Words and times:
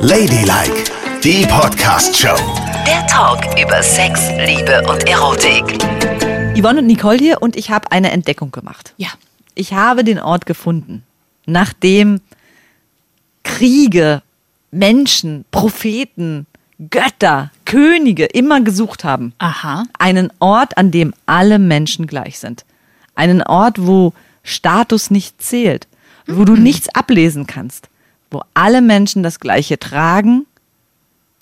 Ladylike, 0.00 0.90
die 1.22 1.46
Podcast-Show. 1.46 2.34
Der 2.84 3.06
Talk 3.06 3.44
über 3.56 3.80
Sex, 3.84 4.30
Liebe 4.36 4.82
und 4.90 5.08
Erotik. 5.08 5.80
Yvonne 6.58 6.80
und 6.80 6.88
Nicole 6.88 7.18
hier 7.18 7.40
und 7.40 7.54
ich 7.54 7.70
habe 7.70 7.92
eine 7.92 8.10
Entdeckung 8.10 8.50
gemacht. 8.50 8.94
Ja. 8.96 9.10
Ich 9.54 9.74
habe 9.74 10.02
den 10.02 10.18
Ort 10.18 10.44
gefunden, 10.44 11.04
nachdem 11.46 12.20
Kriege, 13.44 14.22
Menschen, 14.72 15.44
Propheten, 15.52 16.46
Götter, 16.90 17.52
Könige 17.64 18.24
immer 18.24 18.60
gesucht 18.60 19.04
haben. 19.04 19.34
Aha. 19.38 19.84
Einen 20.00 20.32
Ort, 20.40 20.76
an 20.76 20.90
dem 20.90 21.14
alle 21.26 21.60
Menschen 21.60 22.08
gleich 22.08 22.40
sind. 22.40 22.64
Einen 23.14 23.42
Ort, 23.42 23.86
wo 23.86 24.14
Status 24.42 25.12
nicht 25.12 25.40
zählt, 25.40 25.86
wo 26.26 26.44
du 26.44 26.56
nichts 26.56 26.88
ablesen 26.88 27.46
kannst, 27.46 27.88
wo 28.30 28.42
alle 28.54 28.80
Menschen 28.82 29.22
das 29.22 29.40
Gleiche 29.40 29.78
tragen 29.78 30.46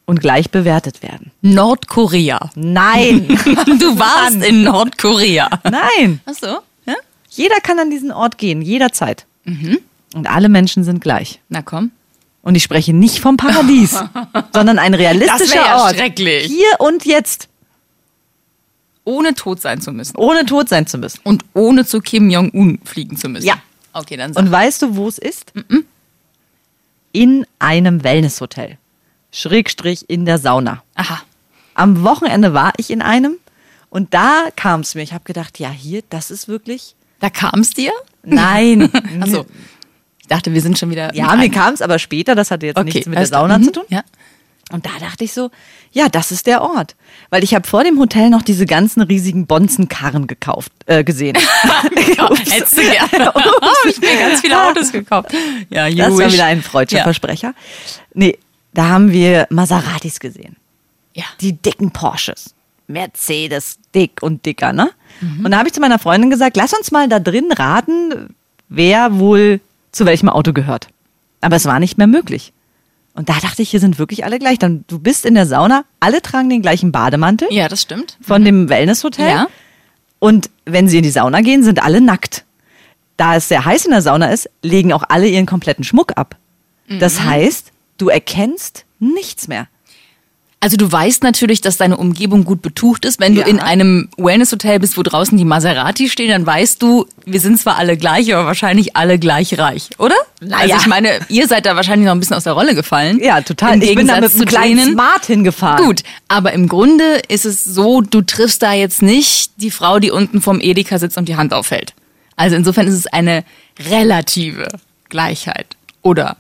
und 0.04 0.20
gleich 0.20 0.50
bewertet 0.50 1.02
werden. 1.02 1.32
Nordkorea. 1.42 2.50
Nein, 2.54 3.26
Du 3.80 3.98
warst 3.98 4.36
in 4.44 4.62
Nordkorea. 4.62 5.48
nein. 5.64 6.20
Ach 6.26 6.34
so? 6.34 6.58
Ja? 6.86 6.94
Jeder 7.30 7.56
kann 7.60 7.78
an 7.78 7.90
diesen 7.90 8.12
Ort 8.12 8.38
gehen, 8.38 8.62
jederzeit. 8.62 9.26
Und 10.14 10.26
alle 10.28 10.48
Menschen 10.48 10.84
sind 10.84 11.00
gleich. 11.00 11.40
Na 11.48 11.62
komm. 11.62 11.90
Und 12.42 12.54
ich 12.54 12.62
spreche 12.62 12.92
nicht 12.92 13.18
vom 13.18 13.36
Paradies, 13.36 13.98
sondern 14.54 14.78
ein 14.78 14.94
realistischer 14.94 15.56
ja 15.56 15.78
Ort. 15.82 15.96
schrecklich. 15.96 16.46
Hier 16.46 16.68
und 16.78 17.04
jetzt, 17.04 17.48
Ohne 19.04 19.34
tot 19.34 19.60
sein 19.60 19.80
zu 19.80 19.90
müssen. 19.92 20.16
ohne 20.16 20.46
tot 20.46 20.68
sein 20.68 20.86
zu 20.86 20.98
müssen. 20.98 21.20
Und 21.24 21.44
ohne 21.54 21.84
zu 21.84 22.00
Kim 22.00 22.30
Jong-un 22.30 22.78
fliegen 22.84 23.16
zu 23.16 23.28
müssen. 23.28 23.46
Ja. 23.46 23.54
Okay, 23.92 24.16
dann 24.16 24.32
sag. 24.32 24.42
Und 24.44 24.50
weißt 24.52 24.82
du, 24.82 24.96
wo 24.96 25.08
es 25.08 25.18
ist? 25.18 25.52
In 27.12 27.46
einem 27.58 28.04
Wellnesshotel. 28.04 28.78
Schrägstrich 29.32 30.08
in 30.08 30.24
der 30.24 30.38
Sauna. 30.38 30.82
Aha. 30.94 31.20
Am 31.74 32.02
Wochenende 32.04 32.54
war 32.54 32.72
ich 32.78 32.90
in 32.90 33.02
einem 33.02 33.36
und 33.90 34.14
da 34.14 34.48
kam 34.56 34.80
es 34.80 34.94
mir. 34.94 35.02
Ich 35.02 35.12
habe 35.12 35.24
gedacht, 35.24 35.58
ja, 35.58 35.70
hier, 35.70 36.02
das 36.10 36.30
ist 36.30 36.48
wirklich. 36.48 36.94
Da 37.20 37.30
kam 37.30 37.60
es 37.60 37.70
dir? 37.70 37.92
Nein. 38.24 38.90
Achso. 39.20 39.46
Ich 40.20 40.26
dachte, 40.26 40.52
wir 40.52 40.60
sind 40.60 40.78
schon 40.78 40.90
wieder. 40.90 41.14
Ja, 41.14 41.36
mir 41.36 41.50
kam 41.50 41.74
es 41.74 41.82
aber 41.82 41.98
später, 41.98 42.34
das 42.34 42.50
hatte 42.50 42.66
jetzt 42.66 42.76
Okay, 42.76 42.84
nichts 42.86 43.06
mit 43.06 43.14
der 43.14 43.18
alles 43.20 43.30
klar. 43.30 43.40
Sauna 43.42 43.58
Mhm. 43.58 43.62
zu 43.64 43.72
tun. 43.72 43.84
Ja. 43.88 44.02
Und 44.72 44.84
da 44.84 44.90
dachte 44.98 45.22
ich 45.22 45.32
so, 45.32 45.50
ja, 45.92 46.08
das 46.08 46.32
ist 46.32 46.48
der 46.48 46.60
Ort. 46.60 46.96
Weil 47.30 47.44
ich 47.44 47.54
habe 47.54 47.66
vor 47.68 47.84
dem 47.84 48.00
Hotel 48.00 48.30
noch 48.30 48.42
diese 48.42 48.66
ganzen 48.66 49.00
riesigen 49.00 49.46
Bonzenkarren 49.46 50.26
gekauft, 50.26 50.72
äh, 50.86 51.04
gesehen. 51.04 51.36
Hättest 51.36 52.76
du 52.76 52.82
gerne. 52.82 53.26
Habe 53.26 53.88
ich 53.88 54.00
mir 54.00 54.18
ganz 54.18 54.40
viele 54.40 54.60
Autos 54.60 54.90
gekauft. 54.90 55.32
Ja, 55.70 55.86
you 55.86 55.98
Das 55.98 56.18
war 56.18 56.32
wieder 56.32 56.46
ein 56.46 56.62
freudscher 56.62 56.98
Ja. 56.98 57.02
Versprecher. 57.04 57.54
Nee, 58.12 58.38
da 58.74 58.88
haben 58.88 59.12
wir 59.12 59.46
Maseratis 59.50 60.18
gesehen. 60.18 60.56
Ja. 61.14 61.24
Die 61.40 61.52
dicken 61.52 61.92
Porsches. 61.92 62.54
Mercedes, 62.88 63.78
dick 63.94 64.22
und 64.22 64.44
dicker, 64.46 64.72
ne? 64.72 64.90
Mhm. 65.20 65.44
Und 65.44 65.50
da 65.52 65.58
habe 65.58 65.68
ich 65.68 65.74
zu 65.74 65.80
meiner 65.80 65.98
Freundin 65.98 66.30
gesagt, 66.30 66.56
lass 66.56 66.72
uns 66.72 66.90
mal 66.90 67.08
da 67.08 67.18
drin 67.20 67.50
raten, 67.52 68.34
wer 68.68 69.18
wohl 69.18 69.60
zu 69.92 70.06
welchem 70.06 70.28
Auto 70.28 70.52
gehört. 70.52 70.88
Aber 71.40 71.56
es 71.56 71.64
war 71.64 71.78
nicht 71.80 71.98
mehr 71.98 72.06
möglich. 72.06 72.52
Und 73.16 73.28
da 73.30 73.38
dachte 73.40 73.62
ich, 73.62 73.70
hier 73.70 73.80
sind 73.80 73.98
wirklich 73.98 74.24
alle 74.24 74.38
gleich. 74.38 74.58
Dann, 74.58 74.84
du 74.88 74.98
bist 74.98 75.24
in 75.24 75.34
der 75.34 75.46
Sauna, 75.46 75.84
alle 76.00 76.20
tragen 76.20 76.50
den 76.50 76.62
gleichen 76.62 76.92
Bademantel 76.92 77.48
ja, 77.50 77.66
das 77.66 77.82
stimmt. 77.82 78.18
von 78.20 78.44
dem 78.44 78.68
Wellnesshotel. 78.68 79.26
Ja. 79.26 79.48
Und 80.18 80.50
wenn 80.66 80.88
sie 80.88 80.98
in 80.98 81.02
die 81.02 81.10
Sauna 81.10 81.40
gehen, 81.40 81.62
sind 81.62 81.82
alle 81.82 82.00
nackt. 82.00 82.44
Da 83.16 83.36
es 83.36 83.48
sehr 83.48 83.64
heiß 83.64 83.86
in 83.86 83.92
der 83.92 84.02
Sauna 84.02 84.26
ist, 84.26 84.50
legen 84.62 84.92
auch 84.92 85.02
alle 85.08 85.26
ihren 85.26 85.46
kompletten 85.46 85.84
Schmuck 85.84 86.12
ab. 86.16 86.36
Das 87.00 87.22
heißt, 87.22 87.72
du 87.98 88.08
erkennst 88.08 88.84
nichts 88.98 89.48
mehr. 89.48 89.66
Also 90.58 90.76
du 90.78 90.90
weißt 90.90 91.22
natürlich, 91.22 91.60
dass 91.60 91.76
deine 91.76 91.96
Umgebung 91.98 92.44
gut 92.44 92.62
betucht 92.62 93.04
ist. 93.04 93.20
Wenn 93.20 93.34
Ja. 93.36 93.44
du 93.44 93.50
in 93.50 93.60
einem 93.60 94.08
Wellness-Hotel 94.16 94.80
bist, 94.80 94.96
wo 94.96 95.02
draußen 95.02 95.36
die 95.36 95.44
Maserati 95.44 96.08
stehen, 96.08 96.30
dann 96.30 96.46
weißt 96.46 96.82
du, 96.82 97.06
wir 97.26 97.40
sind 97.40 97.60
zwar 97.60 97.76
alle 97.76 97.96
gleich, 97.96 98.34
aber 98.34 98.46
wahrscheinlich 98.46 98.96
alle 98.96 99.18
gleich 99.18 99.58
reich, 99.58 99.90
oder? 99.98 100.14
Na 100.40 100.56
also 100.56 100.74
ich 100.76 100.86
meine, 100.86 101.20
ihr 101.28 101.46
seid 101.46 101.66
da 101.66 101.76
wahrscheinlich 101.76 102.06
noch 102.06 102.14
ein 102.14 102.20
bisschen 102.20 102.36
aus 102.36 102.44
der 102.44 102.54
Rolle 102.54 102.74
gefallen. 102.74 103.20
Ja, 103.22 103.42
total. 103.42 103.74
Im 103.74 103.82
ich 103.82 103.94
bin 103.94 104.06
da 104.06 104.14
Gegensatz 104.14 104.34
mit 104.38 104.48
einem 104.48 104.48
kleinen 104.48 104.76
denen. 104.78 104.92
Smart 104.94 105.26
hingefahren. 105.26 105.84
Gut, 105.86 106.02
aber 106.28 106.52
im 106.54 106.68
Grunde 106.68 107.20
ist 107.28 107.44
es 107.44 107.62
so, 107.62 108.00
du 108.00 108.22
triffst 108.22 108.62
da 108.62 108.72
jetzt 108.72 109.02
nicht 109.02 109.52
die 109.58 109.70
Frau, 109.70 109.98
die 110.00 110.10
unten 110.10 110.40
vom 110.40 110.60
Edeka 110.60 110.98
sitzt 110.98 111.18
und 111.18 111.28
die 111.28 111.36
Hand 111.36 111.52
aufhält. 111.52 111.92
Also 112.34 112.56
insofern 112.56 112.86
ist 112.88 112.94
es 112.94 113.06
eine 113.06 113.44
relative 113.90 114.68
Gleichheit. 115.10 115.76
Oder 116.02 116.36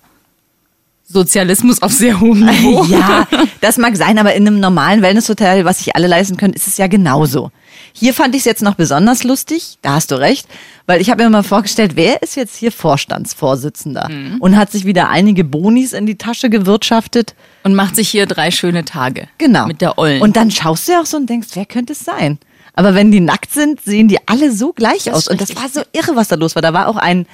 Sozialismus 1.08 1.82
auf 1.82 1.92
sehr 1.92 2.20
hohem 2.20 2.44
Niveau. 2.44 2.84
Ja, 2.88 3.26
das 3.60 3.78
mag 3.78 3.96
sein, 3.96 4.18
aber 4.18 4.34
in 4.34 4.46
einem 4.46 4.60
normalen 4.60 5.02
Wellnesshotel, 5.02 5.64
was 5.64 5.78
sich 5.78 5.94
alle 5.94 6.06
leisten 6.06 6.36
können, 6.36 6.54
ist 6.54 6.66
es 6.66 6.78
ja 6.78 6.86
genauso. 6.88 7.50
Hier 7.92 8.12
fand 8.12 8.34
ich 8.34 8.40
es 8.40 8.44
jetzt 8.44 8.62
noch 8.62 8.74
besonders 8.74 9.22
lustig, 9.24 9.78
da 9.82 9.94
hast 9.94 10.10
du 10.10 10.16
recht, 10.16 10.46
weil 10.86 11.00
ich 11.00 11.10
habe 11.10 11.22
mir 11.24 11.30
mal 11.30 11.42
vorgestellt, 11.42 11.92
wer 11.94 12.22
ist 12.22 12.36
jetzt 12.36 12.56
hier 12.56 12.72
Vorstandsvorsitzender 12.72 14.10
und 14.40 14.56
hat 14.56 14.70
sich 14.72 14.84
wieder 14.84 15.08
einige 15.08 15.44
Bonis 15.44 15.92
in 15.92 16.06
die 16.06 16.16
Tasche 16.16 16.50
gewirtschaftet. 16.50 17.34
Und 17.62 17.74
macht 17.74 17.96
sich 17.96 18.08
hier 18.08 18.26
drei 18.26 18.50
schöne 18.50 18.84
Tage. 18.84 19.28
Genau. 19.38 19.66
Mit 19.66 19.80
der 19.80 19.98
Ollen. 19.98 20.22
Und 20.22 20.36
dann 20.36 20.50
schaust 20.50 20.88
du 20.88 20.92
ja 20.92 21.00
auch 21.00 21.06
so 21.06 21.16
und 21.16 21.28
denkst, 21.28 21.48
wer 21.54 21.66
könnte 21.66 21.92
es 21.92 22.00
sein? 22.00 22.38
Aber 22.74 22.94
wenn 22.94 23.10
die 23.10 23.20
nackt 23.20 23.52
sind, 23.52 23.80
sehen 23.80 24.08
die 24.08 24.18
alle 24.26 24.52
so 24.52 24.72
gleich 24.72 25.04
Das 25.04 25.14
aus. 25.14 25.28
Und 25.28 25.40
das 25.40 25.56
war 25.56 25.68
so 25.68 25.80
irre, 25.92 26.14
was 26.14 26.28
da 26.28 26.36
los 26.36 26.54
war. 26.54 26.62
Da 26.62 26.72
war 26.72 26.88
auch 26.88 26.96
ein, 26.96 27.26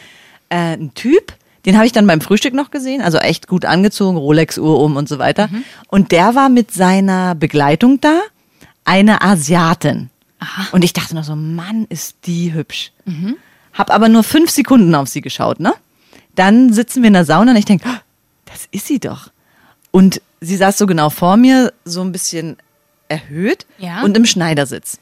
äh, 0.49 0.75
ein 0.77 0.95
Typ, 0.95 1.33
den 1.65 1.77
habe 1.77 1.87
ich 1.87 1.93
dann 1.93 2.07
beim 2.07 2.21
Frühstück 2.21 2.55
noch 2.55 2.71
gesehen, 2.71 3.03
also 3.03 3.19
echt 3.19 3.47
gut 3.47 3.65
angezogen, 3.65 4.17
Rolex-Uhr 4.17 4.81
um 4.81 4.97
und 4.97 5.09
so 5.09 5.19
weiter. 5.19 5.49
Mhm. 5.49 5.65
Und 5.89 6.13
der 6.13 6.35
war 6.35 6.49
mit 6.49 6.73
seiner 6.73 7.35
Begleitung 7.35 8.01
da, 8.01 8.21
eine 8.85 9.23
Asiatin. 9.23 10.11
Und 10.73 10.83
ich 10.83 10.93
dachte 10.93 11.15
noch 11.15 11.23
so, 11.25 11.37
Mann, 11.37 11.87
ist 11.89 12.17
die 12.27 12.53
hübsch. 12.53 12.91
Mhm. 13.05 13.37
Hab 13.73 13.93
aber 13.95 14.09
nur 14.09 14.25
fünf 14.25 14.51
Sekunden 14.51 14.95
auf 14.95 15.09
sie 15.09 15.21
geschaut, 15.21 15.61
ne? 15.61 15.73
Dann 16.35 16.73
sitzen 16.73 17.03
wir 17.03 17.09
in 17.09 17.13
der 17.15 17.25
Sauna 17.25 17.53
und 17.53 17.57
ich 17.59 17.65
denke, 17.65 17.89
das 18.47 18.67
ist 18.73 18.87
sie 18.87 18.99
doch. 18.99 19.31
Und 19.93 20.21
sie 20.41 20.57
saß 20.57 20.79
so 20.79 20.87
genau 20.87 21.11
vor 21.11 21.37
mir, 21.37 21.73
so 21.85 22.01
ein 22.01 22.11
bisschen 22.11 22.57
erhöht 23.09 23.67
Ja. 23.79 24.03
und 24.03 24.17
im 24.17 24.25
Schneidersitz. 24.27 24.99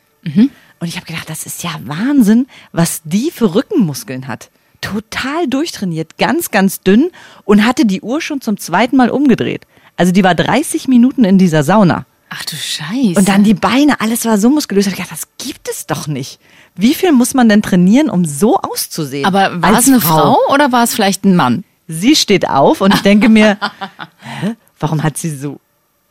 Und 0.81 0.87
ich 0.89 0.97
habe 0.97 1.07
gedacht, 1.07 1.31
das 1.31 1.47
ist 1.47 1.63
ja 1.63 1.71
Wahnsinn, 1.85 2.47
was 2.73 3.01
die 3.05 3.31
für 3.31 3.55
Rückenmuskeln 3.55 4.29
hat. 4.29 4.51
Total 4.81 5.47
durchtrainiert, 5.49 6.17
ganz, 6.19 6.51
ganz 6.51 6.81
dünn 6.81 7.11
und 7.45 7.65
hatte 7.67 7.85
die 7.87 8.01
Uhr 8.01 8.21
schon 8.21 8.41
zum 8.41 8.57
zweiten 8.59 8.97
Mal 8.97 9.11
umgedreht. 9.11 9.67
Also 9.97 10.13
die 10.13 10.25
war 10.25 10.35
30 10.35 10.89
Minuten 10.89 11.25
in 11.25 11.37
dieser 11.39 11.63
Sauna. 11.63 12.07
Ach 12.31 12.45
du 12.45 12.55
Scheiße. 12.57 13.19
Und 13.19 13.29
dann 13.29 13.43
die 13.45 13.55
Beine, 13.55 14.01
alles 14.01 14.25
war 14.25 14.39
so 14.39 14.49
muskulös. 14.51 14.87
Ich 14.87 14.95
gedacht, 14.95 15.11
das 15.11 15.27
gibt 15.39 15.69
es 15.69 15.87
doch 15.87 16.07
nicht. 16.07 16.39
Wie 16.77 16.95
viel 16.95 17.13
muss 17.13 17.35
man 17.35 17.49
denn 17.49 17.61
trainieren, 17.61 18.09
um 18.09 18.25
so 18.25 18.57
auszusehen? 18.57 19.27
Aber 19.27 19.61
war 19.61 19.79
es 19.79 19.89
eine 19.89 20.01
Frau. 20.01 20.37
oder 20.53 20.71
war 20.73 20.85
es 20.85 20.95
vielleicht 20.95 21.25
ein 21.25 21.35
Mann? 21.37 21.65
Sie 21.89 22.15
steht 22.15 22.49
auf 22.49 22.81
und 22.81 22.95
ich 22.95 23.03
denke 23.03 23.29
mir, 23.29 23.59
hä, 24.21 24.55
warum 24.79 25.03
hat 25.03 25.19
sie 25.19 25.37
so 25.37 25.59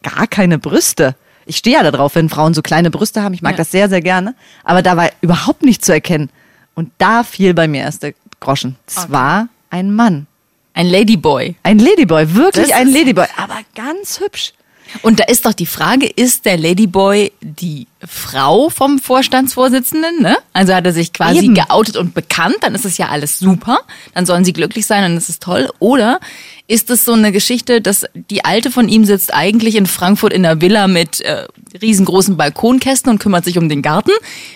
gar 0.03 0.27
keine 0.27 0.59
Brüste? 0.59 1.15
Ich 1.45 1.55
stehe 1.57 1.77
ja 1.77 1.89
darauf, 1.89 2.15
wenn 2.15 2.27
Frauen 2.29 2.53
so 2.53 2.61
kleine 2.61 2.91
Brüste 2.91 3.23
haben. 3.23 3.33
Ich 3.33 3.41
mag 3.41 3.53
Ja. 3.53 3.57
das 3.57 3.71
sehr, 3.71 3.87
sehr 3.89 4.01
gerne. 4.01 4.35
Aber 4.65 4.81
da 4.83 4.97
war 4.97 5.09
überhaupt 5.21 5.63
nicht 5.63 5.83
zu 5.83 5.93
erkennen. 5.93 6.29
Und 6.75 6.91
da 6.97 7.23
fiel 7.23 7.53
bei 7.53 7.67
mir 7.67 7.81
erst 7.81 8.03
der 8.03 8.13
Groschen. 8.39 8.75
Es 8.87 9.11
war 9.11 9.49
ein 9.69 9.93
Mann. 9.93 10.27
Ein 10.73 10.87
Ladyboy. 10.87 11.55
Ein 11.63 11.79
Ladyboy, 11.79 12.35
wirklich 12.35 12.69
Das 12.69 12.77
ein 12.77 12.87
Ladyboy. 12.87 13.25
Aber 13.37 13.57
ganz 13.75 14.19
hübsch. 14.19 14.53
Und 15.01 15.19
da 15.19 15.25
ist 15.25 15.45
doch 15.45 15.53
die 15.53 15.65
Frage, 15.65 16.07
ist 16.07 16.45
der 16.45 16.57
Ladyboy 16.57 17.31
die 17.41 17.87
Frau 18.07 18.69
vom 18.69 18.99
Vorstandsvorsitzenden? 18.99 20.21
Ne? 20.21 20.37
Also 20.53 20.73
hat 20.73 20.85
er 20.85 20.93
sich 20.93 21.13
quasi 21.13 21.45
Eben. 21.45 21.53
geoutet 21.53 21.97
und 21.97 22.13
bekannt, 22.13 22.57
dann 22.61 22.73
ist 22.75 22.85
es 22.85 22.97
ja 22.97 23.09
alles 23.09 23.37
super, 23.39 23.79
dann 24.13 24.25
sollen 24.25 24.45
sie 24.45 24.53
glücklich 24.53 24.85
sein 24.85 25.11
und 25.11 25.17
es 25.17 25.29
ist 25.29 25.43
toll. 25.43 25.69
Oder 25.79 26.19
ist 26.69 26.91
es 26.91 27.03
so 27.03 27.13
eine 27.13 27.31
Geschichte, 27.31 27.81
dass 27.81 28.05
die 28.13 28.45
Alte 28.45 28.69
von 28.69 28.89
ihm 28.89 29.03
sitzt 29.03 29.33
eigentlich 29.33 29.75
in 29.75 29.87
Frankfurt 29.87 30.31
in 30.31 30.43
der 30.43 30.61
Villa 30.61 30.87
mit 30.87 31.19
äh, 31.21 31.47
riesengroßen 31.81 32.37
Balkonkästen 32.37 33.11
und 33.11 33.17
kümmert 33.17 33.43
sich 33.43 33.57
um 33.57 33.69
den 33.69 33.81
Garten, 33.81 34.11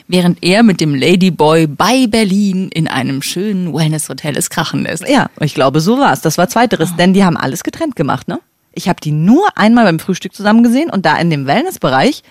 während 0.08 0.44
er 0.44 0.62
mit 0.62 0.80
dem 0.80 0.94
Ladyboy 0.94 1.66
bei 1.66 2.06
Berlin 2.06 2.70
in 2.70 2.88
einem 2.88 3.24
schönen 3.24 3.74
Wellness-Hotel 3.74 4.38
es 4.38 4.52
krachen 4.52 4.84
lässt. 4.84 5.10
Ja, 5.10 5.32
ich 5.40 5.56
glaube, 5.56 5.82
so 5.82 5.98
war 5.98 6.14
es. 6.14 6.22
Das 6.22 6.38
war 6.38 6.48
zweiteres, 6.48 6.96
denn 6.96 7.16
die 7.16 7.24
haben 7.24 7.36
alles 7.36 7.64
getrennt 7.64 7.96
gemacht, 7.96 8.28
ne? 8.28 8.40
Ich 8.76 8.88
habe 8.88 9.02
die 9.02 9.12
nur 9.12 9.48
einmal 9.56 9.86
beim 9.86 10.00
Frühstück 10.00 10.36
zusammen 10.36 10.62
gesehen 10.62 10.92
und 10.92 11.08
da 11.08 11.18
in 11.18 11.32
dem 11.32 11.48
Wellnessbereich 11.48 12.22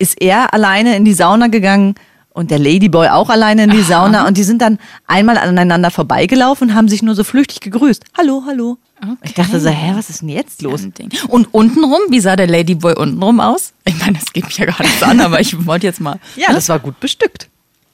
ist 0.00 0.20
er 0.20 0.52
alleine 0.52 0.96
in 0.96 1.04
die 1.04 1.14
Sauna 1.14 1.46
gegangen 1.46 1.94
und 2.38 2.52
der 2.52 2.60
Ladyboy 2.60 3.08
auch 3.08 3.30
alleine 3.30 3.64
in 3.64 3.70
die 3.70 3.82
Sauna 3.82 4.28
und 4.28 4.36
die 4.38 4.44
sind 4.44 4.62
dann 4.62 4.78
einmal 5.08 5.36
aneinander 5.36 5.90
vorbeigelaufen 5.90 6.68
und 6.68 6.74
haben 6.76 6.88
sich 6.88 7.02
nur 7.02 7.16
so 7.16 7.24
flüchtig 7.24 7.60
gegrüßt. 7.60 8.04
Hallo, 8.16 8.44
hallo. 8.46 8.78
Ich 9.24 9.34
dachte 9.34 9.58
so, 9.58 9.68
hä, 9.68 9.92
was 9.96 10.08
ist 10.08 10.22
denn 10.22 10.28
jetzt 10.28 10.62
los? 10.62 10.86
Und 11.26 11.52
untenrum, 11.52 12.00
wie 12.10 12.20
sah 12.20 12.36
der 12.36 12.46
Ladyboy 12.46 12.94
untenrum 12.94 13.40
aus? 13.40 13.72
Ich 13.84 13.98
meine, 13.98 14.18
das 14.18 14.32
geht 14.32 14.44
mich 14.44 14.56
ja 14.58 14.66
gar 14.66 14.80
nichts 14.82 15.02
an, 15.02 15.20
aber 15.20 15.40
ich 15.40 15.66
wollte 15.66 15.86
jetzt 15.86 16.00
mal. 16.00 16.20
Ja, 16.36 16.52
das 16.52 16.68
war 16.68 16.78
gut 16.78 17.00
bestückt. 17.00 17.48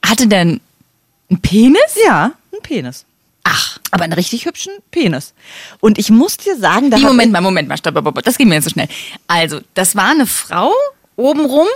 Hatte 0.05 0.27
der 0.27 0.41
einen 0.41 0.61
einen 1.31 1.41
Penis? 1.41 1.97
Ja, 2.05 2.31
ein 2.53 2.61
Penis. 2.61 3.05
Ach. 3.43 3.79
Aber 3.89 4.03
einen 4.03 4.13
richtig 4.13 4.45
hübschen 4.45 4.73
Penis. 4.91 5.33
Und 5.79 5.97
ich 5.97 6.11
muss 6.11 6.37
dir 6.37 6.55
sagen, 6.55 6.91
da 6.91 6.99
Moment 6.99 7.31
mal, 7.31 7.41
Moment 7.41 7.67
mal, 7.67 7.77
stopp, 7.77 7.93
stopp, 7.93 8.13
stopp, 8.13 8.23
das 8.23 8.37
ging 8.37 8.47
mir 8.47 8.55
jetzt 8.55 8.65
so 8.65 8.69
schnell. 8.69 8.87
Also, 9.25 9.61
das 9.73 9.95
war 9.95 10.11
eine 10.11 10.27
Frau 10.27 10.71
obenrum. 11.15 11.67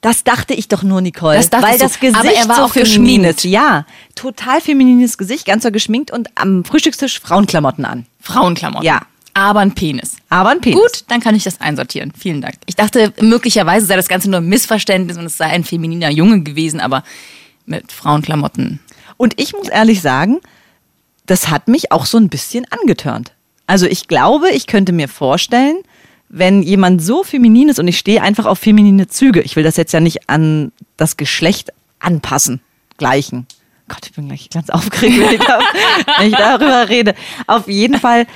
Das 0.00 0.24
dachte 0.24 0.54
ich 0.54 0.68
doch 0.68 0.82
nur, 0.82 1.00
Nicole. 1.00 1.36
Das 1.36 1.50
weil 1.62 1.78
das 1.78 1.98
Gesicht 1.98 2.18
Aber 2.18 2.32
er 2.32 2.48
war 2.48 2.56
so 2.56 2.62
auch 2.62 2.72
feminin 2.72 3.22
geschminkt. 3.22 3.38
ist. 3.38 3.44
Ja, 3.44 3.86
total 4.14 4.60
feminines 4.60 5.18
Gesicht, 5.18 5.46
ganz 5.46 5.62
so 5.62 5.70
geschminkt 5.70 6.10
und 6.10 6.28
am 6.34 6.64
Frühstückstisch 6.64 7.20
Frauenklamotten 7.20 7.84
an. 7.84 8.06
Frauenklamotten. 8.20 8.86
Ja. 8.86 9.00
Aber 9.34 9.60
ein 9.60 9.74
Penis. 9.74 10.16
Aber 10.30 10.48
ein 10.50 10.62
Penis. 10.62 10.80
Gut, 10.80 11.04
dann 11.08 11.20
kann 11.20 11.34
ich 11.34 11.44
das 11.44 11.60
einsortieren. 11.60 12.12
Vielen 12.18 12.40
Dank. 12.40 12.54
Ich 12.64 12.74
dachte, 12.74 13.12
möglicherweise 13.20 13.84
sei 13.84 13.96
das 13.96 14.08
Ganze 14.08 14.30
nur 14.30 14.40
ein 14.40 14.46
Missverständnis 14.48 15.18
und 15.18 15.26
es 15.26 15.36
sei 15.36 15.46
ein 15.46 15.62
femininer 15.64 16.10
Junge 16.10 16.42
gewesen, 16.42 16.80
aber 16.80 17.02
mit 17.66 17.92
Frauenklamotten. 17.92 18.80
Und 19.18 19.38
ich 19.38 19.52
muss 19.52 19.68
ehrlich 19.68 20.00
sagen, 20.00 20.40
das 21.26 21.50
hat 21.50 21.68
mich 21.68 21.92
auch 21.92 22.06
so 22.06 22.16
ein 22.16 22.28
bisschen 22.30 22.66
angetörnt. 22.70 23.32
Also 23.66 23.86
ich 23.86 24.08
glaube, 24.08 24.50
ich 24.50 24.66
könnte 24.66 24.92
mir 24.92 25.08
vorstellen, 25.08 25.78
wenn 26.28 26.62
jemand 26.62 27.02
so 27.02 27.22
feminin 27.22 27.68
ist 27.68 27.78
und 27.78 27.88
ich 27.88 27.98
stehe 27.98 28.22
einfach 28.22 28.46
auf 28.46 28.58
feminine 28.58 29.06
Züge, 29.06 29.40
ich 29.42 29.56
will 29.56 29.64
das 29.64 29.76
jetzt 29.76 29.92
ja 29.92 30.00
nicht 30.00 30.28
an 30.28 30.72
das 30.96 31.16
Geschlecht 31.16 31.72
anpassen, 31.98 32.60
gleichen. 32.96 33.46
Gott, 33.88 34.04
ich 34.04 34.12
bin 34.12 34.26
gleich 34.26 34.50
ganz 34.50 34.70
aufgeregt, 34.70 35.20
wenn 35.20 35.34
ich, 35.34 35.46
da, 35.46 35.60
wenn 36.18 36.28
ich 36.28 36.36
darüber 36.36 36.88
rede. 36.88 37.14
Auf 37.46 37.68
jeden 37.68 38.00
Fall 38.00 38.26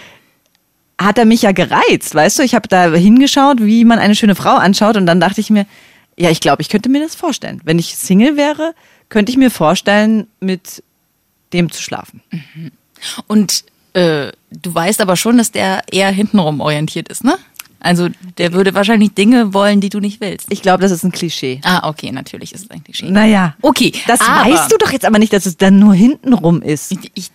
hat 1.01 1.19
er 1.19 1.25
mich 1.25 1.43
ja 1.43 1.53
gereizt, 1.53 2.15
weißt 2.15 2.39
du? 2.39 2.43
Ich 2.43 2.55
habe 2.55 2.69
da 2.69 2.93
hingeschaut, 2.93 3.61
wie 3.61 3.85
man 3.85 3.99
eine 3.99 4.15
schöne 4.15 4.35
Frau 4.35 4.55
anschaut 4.55 4.97
und 4.97 5.07
dann 5.07 5.19
dachte 5.19 5.41
ich 5.41 5.51
mir, 5.51 5.67
ja, 6.17 6.31
ich 6.31 6.41
glaube, 6.41 6.63
ich 6.63 6.69
könnte 6.69 6.89
mir 6.89 7.01
das 7.01 7.15
vorstellen. 7.15 7.61
Wenn 7.65 7.79
ich 7.79 7.97
Single 7.97 8.37
wäre, 8.37 8.75
könnte 9.09 9.33
ich 9.33 9.39
mir 9.39 9.51
vorstellen, 9.51 10.27
mit 10.39 10.83
dem 11.53 11.73
zu 11.73 11.83
schlafen. 11.83 12.23
Und 13.27 13.65
äh, 13.95 14.31
du 14.51 14.75
weißt 14.75 15.01
aber 15.01 15.17
schon, 15.17 15.39
dass 15.39 15.51
der 15.51 15.83
eher 15.91 16.11
hintenrum 16.11 16.61
orientiert 16.61 17.09
ist, 17.09 17.25
ne? 17.25 17.39
Also 17.81 18.09
der 18.39 18.53
würde 18.53 18.75
wahrscheinlich 18.75 19.15
Dinge 19.15 19.55
wollen, 19.55 19.81
die 19.81 19.89
du 19.89 20.01
nicht 20.01 20.21
willst. 20.21 20.47
Ich 20.51 20.63
glaube, 20.63 20.83
das 20.83 20.93
ist 20.93 21.03
ein 21.03 21.13
Klischee. 21.13 21.61
Ah, 21.65 21.89
okay, 21.89 22.13
natürlich 22.13 22.53
ist 22.55 22.65
es 22.65 22.71
ein 22.71 22.85
Klischee. 22.85 23.11
Naja. 23.11 23.55
Okay, 23.63 23.93
Das 24.07 24.21
aber- 24.21 24.51
weißt 24.51 24.71
du 24.71 24.77
doch 24.77 24.93
jetzt 24.93 25.05
aber 25.07 25.19
nicht, 25.19 25.33
dass 25.33 25.47
es 25.47 25.57
dann 25.57 25.79
nur 25.79 25.95
hintenrum 25.95 26.61
ist. 26.63 26.93
Ich, 26.93 27.11
ich, 27.15 27.31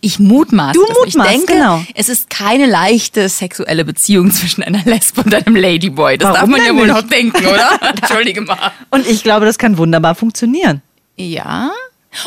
ich 0.00 0.18
mutmaße. 0.18 0.78
Du 0.78 0.86
das. 0.86 0.96
mutmaßt, 0.96 1.30
ich 1.30 1.36
denke, 1.36 1.52
genau. 1.52 1.84
es 1.94 2.08
ist 2.08 2.30
keine 2.30 2.66
leichte 2.66 3.28
sexuelle 3.28 3.84
Beziehung 3.84 4.30
zwischen 4.32 4.62
einer 4.62 4.82
Lesbe 4.84 5.22
und 5.22 5.34
einem 5.34 5.54
Ladyboy. 5.56 6.16
Das 6.18 6.34
Warum 6.34 6.50
darf 6.52 6.58
man 6.58 6.66
ja 6.66 6.80
wohl 6.80 6.86
noch 6.86 7.02
denken, 7.02 7.44
oder? 7.46 7.78
Entschuldige 8.00 8.40
mal. 8.40 8.72
Und 8.90 9.06
ich 9.06 9.22
glaube, 9.22 9.44
das 9.46 9.58
kann 9.58 9.76
wunderbar 9.78 10.14
funktionieren. 10.14 10.80
Ja. 11.16 11.70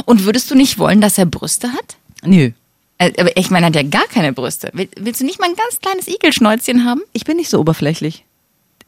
Und 0.05 0.25
würdest 0.25 0.49
du 0.51 0.55
nicht 0.55 0.77
wollen, 0.77 1.01
dass 1.01 1.17
er 1.17 1.25
Brüste 1.25 1.73
hat? 1.73 1.97
Nö. 2.23 2.51
Äh, 3.09 3.13
Aber 3.21 3.35
ich 3.37 3.49
meine, 3.49 3.65
er 3.65 3.67
hat 3.67 3.75
ja 3.75 3.83
gar 3.83 4.07
keine 4.07 4.33
Brüste. 4.33 4.69
Will- 4.73 4.89
Willst 4.99 5.21
du 5.21 5.25
nicht 5.25 5.39
mal 5.39 5.49
ein 5.49 5.55
ganz 5.55 5.79
kleines 5.81 6.07
Igelschnäuzchen 6.07 6.85
haben? 6.85 7.01
Ich 7.13 7.25
bin 7.25 7.37
nicht 7.37 7.49
so 7.49 7.59
oberflächlich. 7.59 8.25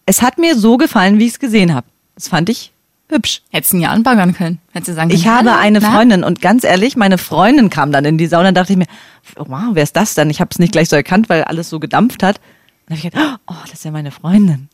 Es 0.05 0.21
hat 0.21 0.37
mir 0.37 0.55
so 0.57 0.77
gefallen, 0.77 1.17
wie 1.19 1.25
ich 1.25 1.33
es 1.33 1.39
gesehen 1.39 1.73
habe. 1.73 1.87
Das 2.15 2.27
fand 2.27 2.49
ich 2.49 2.71
hübsch. 3.09 3.41
Hättest 3.51 3.73
du 3.73 3.77
ihn 3.77 3.83
ja 3.83 3.89
anbaggern 3.89 4.33
können. 4.33 4.59
Hättest 4.71 4.89
du 4.89 4.93
sagen 4.93 5.09
können, 5.09 5.19
Ich 5.19 5.27
habe 5.27 5.51
hallo, 5.51 5.61
eine 5.61 5.79
na? 5.79 5.91
Freundin 5.91 6.23
und 6.23 6.41
ganz 6.41 6.63
ehrlich, 6.63 6.95
meine 6.95 7.17
Freundin 7.17 7.69
kam 7.69 7.91
dann 7.91 8.03
in 8.05 8.17
die 8.17 8.25
Sauna, 8.27 8.51
dachte 8.51 8.73
ich 8.73 8.77
mir, 8.79 8.87
oh, 9.37 9.45
wow, 9.47 9.61
wer 9.73 9.83
ist 9.83 9.95
das 9.95 10.15
denn? 10.15 10.29
Ich 10.29 10.39
habe 10.41 10.49
es 10.51 10.59
nicht 10.59 10.71
gleich 10.71 10.89
so 10.89 10.95
erkannt, 10.95 11.29
weil 11.29 11.43
alles 11.43 11.69
so 11.69 11.79
gedampft 11.79 12.23
hat. 12.23 12.39
Dann 12.87 12.97
habe 12.97 13.07
ich 13.07 13.13
gedacht, 13.13 13.39
oh, 13.47 13.53
das 13.63 13.73
ist 13.73 13.85
ja 13.85 13.91
meine 13.91 14.11
Freundin. 14.11 14.69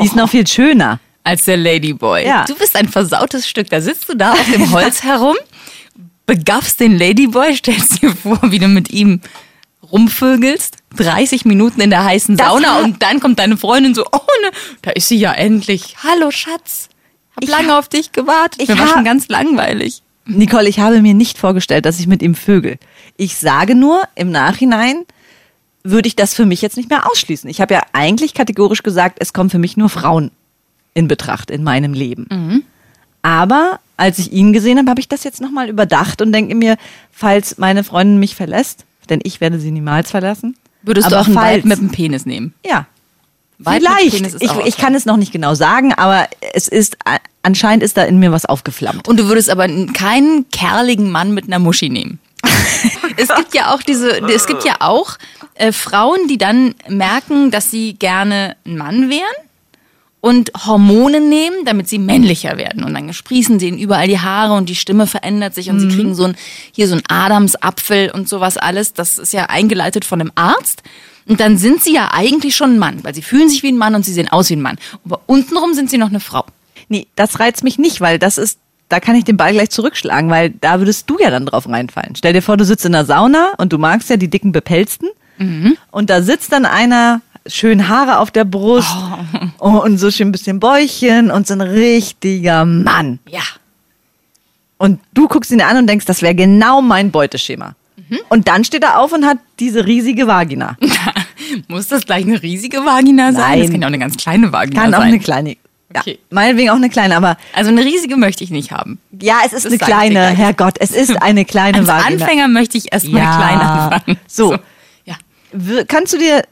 Die 0.00 0.04
ist 0.04 0.16
noch 0.16 0.28
viel 0.30 0.46
schöner. 0.46 1.00
Als 1.24 1.44
der 1.44 1.58
Ladyboy. 1.58 2.24
Ja. 2.26 2.44
Du 2.46 2.54
bist 2.54 2.74
ein 2.74 2.88
versautes 2.88 3.46
Stück. 3.46 3.68
Da 3.68 3.80
sitzt 3.82 4.08
du 4.08 4.14
da 4.16 4.32
auf 4.32 4.50
dem 4.50 4.70
Holz 4.72 5.02
herum, 5.02 5.36
begaffst 6.28 6.78
den 6.78 6.96
Ladyboy, 6.96 7.56
stellst 7.56 8.00
dir 8.00 8.14
vor, 8.14 8.38
wie 8.44 8.60
du 8.60 8.68
mit 8.68 8.90
ihm 8.92 9.20
rumvögelst, 9.90 10.76
30 10.96 11.44
Minuten 11.46 11.80
in 11.80 11.90
der 11.90 12.04
heißen 12.04 12.36
Das 12.36 12.46
Sauna 12.46 12.80
und 12.80 13.02
dann 13.02 13.18
kommt 13.20 13.38
deine 13.38 13.56
Freundin 13.56 13.94
so, 13.94 14.04
oh 14.12 14.18
ne, 14.44 14.50
da 14.82 14.90
ist 14.92 15.08
sie 15.08 15.16
ja 15.16 15.32
endlich. 15.32 15.96
Hallo 16.04 16.30
Schatz, 16.30 16.88
hab 17.34 17.42
Ich 17.42 17.48
lange 17.50 17.72
ha- 17.72 17.78
auf 17.78 17.88
dich 17.88 18.12
gewartet. 18.12 18.60
ich 18.62 18.68
Mir 18.68 18.78
war 18.78 18.88
schon 18.88 19.04
ganz 19.04 19.28
langweilig. 19.28 20.02
Nicole, 20.26 20.68
ich 20.68 20.78
habe 20.78 21.00
mir 21.00 21.14
nicht 21.14 21.38
vorgestellt, 21.38 21.86
dass 21.86 21.98
ich 21.98 22.06
mit 22.06 22.20
ihm 22.22 22.34
vögel. 22.34 22.78
Ich 23.16 23.36
sage 23.36 23.74
nur, 23.74 24.02
im 24.14 24.30
Nachhinein 24.30 25.06
würde 25.84 26.06
ich 26.06 26.16
das 26.16 26.34
für 26.34 26.44
mich 26.44 26.60
jetzt 26.60 26.76
nicht 26.76 26.90
mehr 26.90 27.10
ausschließen. 27.10 27.48
Ich 27.48 27.62
habe 27.62 27.72
ja 27.72 27.82
eigentlich 27.94 28.34
kategorisch 28.34 28.82
gesagt, 28.82 29.16
es 29.20 29.32
kommen 29.32 29.48
für 29.48 29.58
mich 29.58 29.78
nur 29.78 29.88
Frauen 29.88 30.30
in 30.92 31.08
Betracht 31.08 31.50
in 31.50 31.62
meinem 31.64 31.94
Leben. 31.94 32.64
Aber 33.22 33.80
als 33.98 34.18
ich 34.18 34.32
ihn 34.32 34.52
gesehen 34.54 34.78
habe, 34.78 34.88
habe 34.88 35.00
ich 35.00 35.08
das 35.08 35.24
jetzt 35.24 35.42
nochmal 35.42 35.68
überdacht 35.68 36.22
und 36.22 36.32
denke 36.32 36.54
mir, 36.54 36.76
falls 37.10 37.58
meine 37.58 37.84
Freundin 37.84 38.18
mich 38.18 38.36
verlässt, 38.36 38.86
denn 39.10 39.20
ich 39.24 39.40
werde 39.40 39.58
sie 39.58 39.72
niemals 39.72 40.10
verlassen. 40.10 40.56
Würdest 40.82 41.08
aber 41.08 41.16
du 41.16 41.20
auch 41.22 41.26
einen 41.26 41.34
falls, 41.34 41.64
mit 41.64 41.78
dem 41.78 41.90
Penis 41.90 42.24
nehmen? 42.24 42.54
Ja. 42.64 42.86
Mit 43.58 43.68
Vielleicht. 43.68 44.16
Penis 44.16 44.36
Ich, 44.38 44.52
ich 44.64 44.76
kann 44.76 44.94
es 44.94 45.04
noch 45.04 45.16
nicht 45.16 45.32
genau 45.32 45.54
sagen, 45.54 45.92
aber 45.92 46.28
es 46.54 46.68
ist, 46.68 46.96
anscheinend 47.42 47.82
ist 47.82 47.96
da 47.96 48.04
in 48.04 48.20
mir 48.20 48.30
was 48.30 48.46
aufgeflammt. 48.46 49.08
Und 49.08 49.18
du 49.18 49.26
würdest 49.26 49.50
aber 49.50 49.66
keinen 49.92 50.48
kerligen 50.50 51.10
Mann 51.10 51.34
mit 51.34 51.46
einer 51.46 51.58
Muschi 51.58 51.88
nehmen. 51.88 52.20
es 53.16 53.28
gibt 53.34 53.54
ja 53.56 53.74
auch 53.74 53.82
diese, 53.82 54.22
es 54.28 54.46
gibt 54.46 54.64
ja 54.64 54.76
auch 54.78 55.18
äh, 55.54 55.72
Frauen, 55.72 56.28
die 56.28 56.38
dann 56.38 56.76
merken, 56.88 57.50
dass 57.50 57.72
sie 57.72 57.94
gerne 57.94 58.56
ein 58.64 58.76
Mann 58.76 59.10
wären 59.10 59.47
und 60.20 60.50
Hormone 60.66 61.20
nehmen, 61.20 61.64
damit 61.64 61.88
sie 61.88 61.98
männlicher 61.98 62.58
werden. 62.58 62.82
Und 62.82 62.94
dann 62.94 63.12
sprießen 63.12 63.60
sie 63.60 63.68
ihnen 63.68 63.78
überall 63.78 64.08
die 64.08 64.18
Haare 64.18 64.54
und 64.54 64.68
die 64.68 64.74
Stimme 64.74 65.06
verändert 65.06 65.54
sich 65.54 65.70
und 65.70 65.78
sie 65.78 65.88
kriegen 65.88 66.14
so 66.14 66.24
ein, 66.24 66.36
hier 66.72 66.88
so 66.88 66.96
ein 66.96 67.02
Adamsapfel 67.08 68.10
und 68.10 68.28
sowas 68.28 68.56
alles. 68.56 68.92
Das 68.92 69.18
ist 69.18 69.32
ja 69.32 69.46
eingeleitet 69.46 70.04
von 70.04 70.20
einem 70.20 70.32
Arzt. 70.34 70.82
Und 71.26 71.40
dann 71.40 71.58
sind 71.58 71.84
sie 71.84 71.94
ja 71.94 72.10
eigentlich 72.12 72.56
schon 72.56 72.74
ein 72.74 72.78
Mann, 72.78 73.04
weil 73.04 73.14
sie 73.14 73.22
fühlen 73.22 73.48
sich 73.48 73.62
wie 73.62 73.70
ein 73.70 73.76
Mann 73.76 73.94
und 73.94 74.04
sie 74.04 74.12
sehen 74.12 74.28
aus 74.28 74.50
wie 74.50 74.56
ein 74.56 74.62
Mann. 74.62 74.78
Aber 75.04 75.20
untenrum 75.26 75.74
sind 75.74 75.90
sie 75.90 75.98
noch 75.98 76.08
eine 76.08 76.20
Frau. 76.20 76.44
Nee, 76.88 77.06
das 77.16 77.38
reizt 77.38 77.62
mich 77.62 77.78
nicht, 77.78 78.00
weil 78.00 78.18
das 78.18 78.38
ist, 78.38 78.58
da 78.88 78.98
kann 78.98 79.14
ich 79.14 79.24
den 79.24 79.36
Ball 79.36 79.52
gleich 79.52 79.70
zurückschlagen, 79.70 80.30
weil 80.30 80.50
da 80.50 80.80
würdest 80.80 81.08
du 81.10 81.18
ja 81.20 81.30
dann 81.30 81.44
drauf 81.46 81.68
reinfallen. 81.68 82.16
Stell 82.16 82.32
dir 82.32 82.40
vor, 82.42 82.56
du 82.56 82.64
sitzt 82.64 82.86
in 82.86 82.92
der 82.92 83.04
Sauna 83.04 83.52
und 83.58 83.72
du 83.72 83.78
magst 83.78 84.08
ja 84.08 84.16
die 84.16 84.28
dicken 84.28 84.52
Bepelzten 84.52 85.08
und 85.90 86.10
da 86.10 86.22
sitzt 86.22 86.50
dann 86.50 86.64
einer, 86.64 87.20
schön 87.48 87.88
Haare 87.88 88.18
auf 88.18 88.30
der 88.30 88.44
Brust 88.44 88.94
und 89.58 89.98
so 89.98 90.10
schön 90.10 90.28
ein 90.28 90.32
bisschen 90.32 90.60
Bäuchchen 90.60 91.30
und 91.30 91.46
so 91.46 91.54
ein 91.54 91.60
richtiger 91.60 92.64
Mann. 92.64 93.18
Ja. 93.28 93.42
Und 94.76 95.00
du 95.12 95.26
guckst 95.28 95.50
ihn 95.50 95.60
an 95.60 95.76
und 95.76 95.86
denkst, 95.88 96.06
das 96.06 96.22
wäre 96.22 96.34
genau 96.34 96.80
mein 96.82 97.10
Beuteschema. 97.10 97.74
Und 98.30 98.48
dann 98.48 98.64
steht 98.64 98.84
er 98.84 99.00
auf 99.00 99.12
und 99.12 99.26
hat 99.26 99.38
diese 99.58 99.84
riesige 99.86 100.26
Vagina. 100.26 100.76
Muss 101.68 101.88
das 101.88 102.04
gleich 102.06 102.24
eine 102.24 102.40
riesige 102.42 102.78
Vagina 102.84 103.32
sein? 103.32 103.42
Nein. 103.42 103.60
Das 103.60 103.70
kann 103.70 103.80
ja 103.82 103.86
auch 103.86 103.88
eine 103.88 103.98
ganz 103.98 104.16
kleine 104.16 104.52
Vagina 104.52 104.82
Kann 104.82 104.94
auch 104.94 104.98
sein. 105.00 105.08
eine 105.08 105.18
kleine. 105.18 105.50
Ja, 105.94 106.00
Okay. 106.02 106.18
meinetwegen 106.30 106.68
auch 106.70 106.76
eine 106.76 106.90
kleine, 106.90 107.16
aber 107.16 107.36
Also 107.54 107.70
eine 107.70 107.82
riesige 107.84 108.16
möchte 108.16 108.44
ich 108.44 108.50
nicht 108.50 108.70
haben. 108.72 108.98
ja, 109.20 109.36
es 109.44 109.52
ist 109.54 109.64
Das 109.64 109.72
eine 109.72 109.78
kleine. 109.78 110.20
Herrgott, 110.28 110.74
es 110.80 110.90
ist 110.90 111.20
eine 111.22 111.44
kleine 111.46 111.78
Als 111.78 111.86
Vagina. 111.88 112.06
Anfänger 112.24 112.48
möchte 112.48 112.78
ich 112.78 112.92
erstmal 112.92 113.22
Ja. 113.22 113.36
klein 113.36 113.60
anfangen. 113.60 114.18
So. 114.26 114.56
Ja. 115.06 115.14
W- 115.52 115.84
Kannst 115.86 116.12
du 116.12 116.18
dir, 116.18 116.44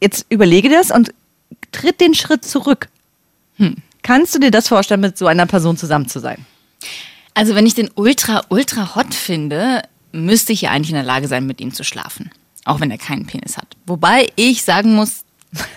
jetzt 0.00 0.26
überlege 0.28 0.68
das 0.68 0.90
und 0.90 1.12
tritt 1.72 2.00
den 2.00 2.14
Schritt 2.14 2.44
zurück. 2.44 2.88
Hm. 3.56 3.76
Kannst 4.02 4.34
du 4.34 4.38
dir 4.38 4.50
das 4.50 4.68
vorstellen, 4.68 5.00
mit 5.00 5.18
so 5.18 5.26
einer 5.26 5.46
Person 5.46 5.76
zusammen 5.76 6.08
zu 6.08 6.20
sein? 6.20 6.44
Also 7.34 7.54
wenn 7.54 7.66
ich 7.66 7.74
den 7.74 7.90
ultra, 7.94 8.42
ultra 8.48 8.94
hot 8.94 9.14
finde, 9.14 9.82
müsste 10.12 10.52
ich 10.52 10.62
ja 10.62 10.70
eigentlich 10.70 10.90
in 10.90 10.96
der 10.96 11.04
Lage 11.04 11.28
sein, 11.28 11.46
mit 11.46 11.60
ihm 11.60 11.74
zu 11.74 11.84
schlafen. 11.84 12.30
Auch 12.64 12.80
wenn 12.80 12.90
er 12.90 12.98
keinen 12.98 13.26
Penis 13.26 13.56
hat. 13.56 13.76
Wobei 13.86 14.28
ich 14.36 14.64
sagen 14.64 14.94
muss, 14.94 15.24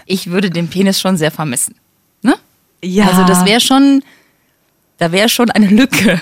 ich 0.06 0.28
würde 0.28 0.50
den 0.50 0.70
Penis 0.70 1.00
schon 1.00 1.18
sehr 1.18 1.32
vermissen. 1.32 1.76
Ne? 2.22 2.36
Ja. 2.84 3.08
Also 3.08 3.26
das 3.26 3.46
wäre 3.46 3.60
schon, 3.60 4.04
da 4.98 5.12
wäre 5.12 5.30
schon 5.30 5.52
eine 5.52 5.68
Lücke. 5.68 6.22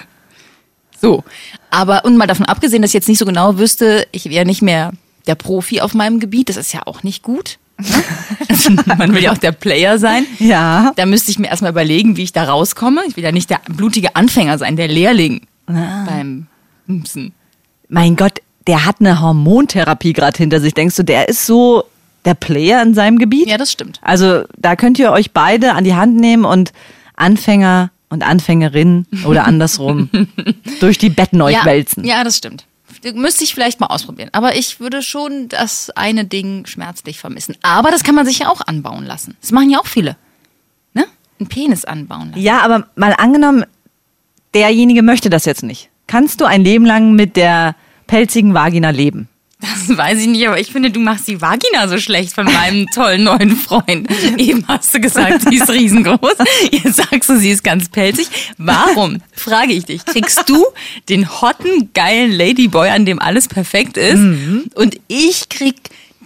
So. 0.99 1.23
Aber, 1.69 2.05
und 2.05 2.17
mal 2.17 2.27
davon 2.27 2.45
abgesehen, 2.45 2.81
dass 2.81 2.89
ich 2.89 2.95
jetzt 2.95 3.07
nicht 3.07 3.19
so 3.19 3.25
genau 3.25 3.57
wüsste, 3.57 4.07
ich 4.11 4.29
wäre 4.29 4.45
nicht 4.45 4.61
mehr 4.61 4.91
der 5.27 5.35
Profi 5.35 5.81
auf 5.81 5.93
meinem 5.93 6.19
Gebiet, 6.19 6.49
das 6.49 6.57
ist 6.57 6.73
ja 6.73 6.87
auch 6.87 7.03
nicht 7.03 7.21
gut. 7.21 7.59
Man 8.97 9.13
will 9.13 9.23
ja 9.23 9.31
auch 9.31 9.37
der 9.37 9.51
Player 9.51 9.99
sein. 9.99 10.25
Ja. 10.39 10.91
Da 10.95 11.05
müsste 11.05 11.31
ich 11.31 11.39
mir 11.39 11.47
erstmal 11.47 11.71
überlegen, 11.71 12.17
wie 12.17 12.23
ich 12.23 12.33
da 12.33 12.43
rauskomme. 12.45 13.01
Ich 13.07 13.15
will 13.15 13.23
ja 13.23 13.31
nicht 13.31 13.49
der 13.49 13.61
blutige 13.69 14.15
Anfänger 14.15 14.57
sein, 14.57 14.75
der 14.75 14.87
Lehrling 14.87 15.41
beim 15.65 16.47
Hüpsen. 16.87 17.33
Mein 17.89 18.15
Gott, 18.15 18.39
der 18.65 18.85
hat 18.85 18.97
eine 18.99 19.21
Hormontherapie 19.21 20.13
gerade 20.13 20.37
hinter 20.37 20.59
sich. 20.59 20.73
Denkst 20.73 20.95
du, 20.95 21.03
der 21.03 21.29
ist 21.29 21.45
so 21.45 21.83
der 22.25 22.33
Player 22.33 22.81
in 22.81 22.93
seinem 22.93 23.17
Gebiet? 23.17 23.47
Ja, 23.47 23.57
das 23.57 23.71
stimmt. 23.71 23.99
Also 24.01 24.43
da 24.57 24.75
könnt 24.75 24.99
ihr 24.99 25.11
euch 25.11 25.31
beide 25.31 25.73
an 25.73 25.83
die 25.83 25.95
Hand 25.95 26.17
nehmen 26.17 26.45
und 26.45 26.73
Anfänger 27.15 27.91
und 28.09 28.23
Anfängerinnen 28.23 29.07
oder 29.25 29.45
andersrum 29.45 30.09
durch 30.79 30.97
die 30.97 31.09
Betten 31.09 31.41
euch 31.41 31.55
ja, 31.55 31.65
wälzen. 31.65 32.05
Ja, 32.05 32.23
das 32.23 32.37
stimmt. 32.37 32.65
Müsste 33.13 33.43
ich 33.43 33.53
vielleicht 33.53 33.79
mal 33.79 33.87
ausprobieren. 33.87 34.29
Aber 34.31 34.55
ich 34.55 34.79
würde 34.79 35.01
schon 35.01 35.49
das 35.49 35.89
eine 35.91 36.25
Ding 36.25 36.65
schmerzlich 36.65 37.19
vermissen. 37.19 37.55
Aber 37.61 37.91
das 37.91 38.03
kann 38.03 38.15
man 38.15 38.25
sich 38.25 38.39
ja 38.39 38.49
auch 38.49 38.61
anbauen 38.61 39.05
lassen. 39.05 39.35
Das 39.41 39.51
machen 39.51 39.69
ja 39.69 39.79
auch 39.79 39.87
viele. 39.87 40.15
Ne? 40.93 41.05
Einen 41.39 41.49
Penis 41.49 41.85
anbauen 41.85 42.29
lassen. 42.29 42.41
Ja, 42.41 42.61
aber 42.61 42.87
mal 42.95 43.13
angenommen, 43.17 43.65
derjenige 44.53 45.03
möchte 45.03 45.29
das 45.29 45.45
jetzt 45.45 45.63
nicht. 45.63 45.89
Kannst 46.07 46.39
du 46.41 46.45
ein 46.45 46.63
Leben 46.63 46.85
lang 46.85 47.13
mit 47.13 47.35
der 47.35 47.75
pelzigen 48.07 48.53
Vagina 48.53 48.89
leben? 48.89 49.27
Das 49.87 49.97
weiß 49.97 50.19
ich 50.19 50.27
nicht, 50.27 50.47
aber 50.47 50.59
ich 50.59 50.71
finde, 50.71 50.91
du 50.91 50.99
machst 50.99 51.27
die 51.27 51.39
Vagina 51.39 51.87
so 51.87 51.97
schlecht 51.97 52.33
von 52.33 52.45
meinem 52.45 52.87
tollen 52.93 53.23
neuen 53.23 53.55
Freund. 53.55 54.07
Eben 54.37 54.65
hast 54.67 54.93
du 54.93 54.99
gesagt, 54.99 55.43
sie 55.47 55.55
ist 55.57 55.69
riesengroß. 55.69 56.35
Jetzt 56.71 56.97
sagst 56.97 57.29
du, 57.29 57.37
sie 57.39 57.51
ist 57.51 57.63
ganz 57.63 57.89
pelzig. 57.89 58.27
Warum, 58.57 59.21
frage 59.33 59.73
ich 59.73 59.85
dich, 59.85 60.03
kriegst 60.05 60.49
du 60.49 60.65
den 61.09 61.41
hotten, 61.41 61.91
geilen 61.93 62.31
Ladyboy, 62.31 62.89
an 62.89 63.05
dem 63.05 63.19
alles 63.19 63.47
perfekt 63.47 63.97
ist, 63.97 64.19
und 64.75 64.97
ich 65.07 65.49
krieg 65.49 65.75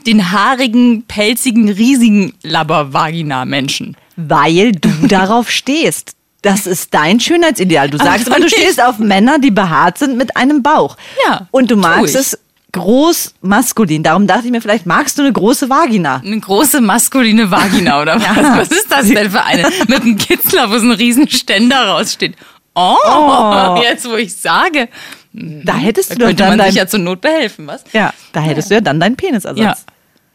den 0.07 0.31
haarigen, 0.31 1.03
pelzigen, 1.03 1.69
riesigen 1.69 2.33
Labber-Vagina-Menschen? 2.41 3.95
Weil 4.15 4.71
du 4.71 4.89
darauf 5.07 5.51
stehst. 5.51 6.13
Das 6.41 6.65
ist 6.65 6.95
dein 6.95 7.19
Schönheitsideal. 7.19 7.91
Du 7.91 7.99
sagst 7.99 8.25
immer, 8.25 8.39
du 8.39 8.49
stehst 8.49 8.81
auf 8.81 8.97
Männer, 8.97 9.37
die 9.37 9.51
behaart 9.51 9.99
sind 9.99 10.17
mit 10.17 10.35
einem 10.35 10.63
Bauch. 10.63 10.97
Ja, 11.27 11.47
Und 11.51 11.69
du 11.69 11.75
magst 11.75 12.15
es 12.15 12.35
groß 12.71 13.33
maskulin. 13.41 14.03
Darum 14.03 14.27
dachte 14.27 14.45
ich 14.45 14.51
mir, 14.51 14.61
vielleicht 14.61 14.85
magst 14.85 15.17
du 15.17 15.23
eine 15.23 15.33
große 15.33 15.69
Vagina. 15.69 16.21
Eine 16.23 16.39
große 16.39 16.81
maskuline 16.81 17.51
Vagina 17.51 18.01
oder 18.01 18.15
was? 18.19 18.69
Was 18.69 18.77
ist 18.77 18.91
das 18.91 19.07
denn 19.07 19.29
für 19.31 19.43
eine? 19.43 19.63
Mit 19.87 20.01
einem 20.01 20.17
Kitzler, 20.17 20.69
wo 20.71 20.77
so 20.77 20.85
ein 20.85 20.91
riesen 20.91 21.29
Ständer 21.29 21.87
raussteht. 21.87 22.35
Oh, 22.73 22.95
Oh. 23.05 23.81
jetzt 23.83 24.09
wo 24.09 24.15
ich 24.15 24.35
sage, 24.35 24.87
Da 25.33 25.75
hättest 25.75 26.11
da 26.11 26.15
du 26.15 26.25
könnte 26.25 26.43
dann 26.43 26.57
man 26.57 26.65
sich 26.67 26.75
dein, 26.75 26.83
ja 26.85 26.87
zur 26.87 26.99
Not 26.99 27.19
behelfen, 27.21 27.67
was? 27.67 27.83
ja, 27.91 28.13
da 28.31 28.39
hättest 28.39 28.69
du 28.69 28.75
ja 28.75 28.81
dann 28.81 28.99
deinen 28.99 29.17
Penisersatz. 29.17 29.57
Ja, 29.57 29.75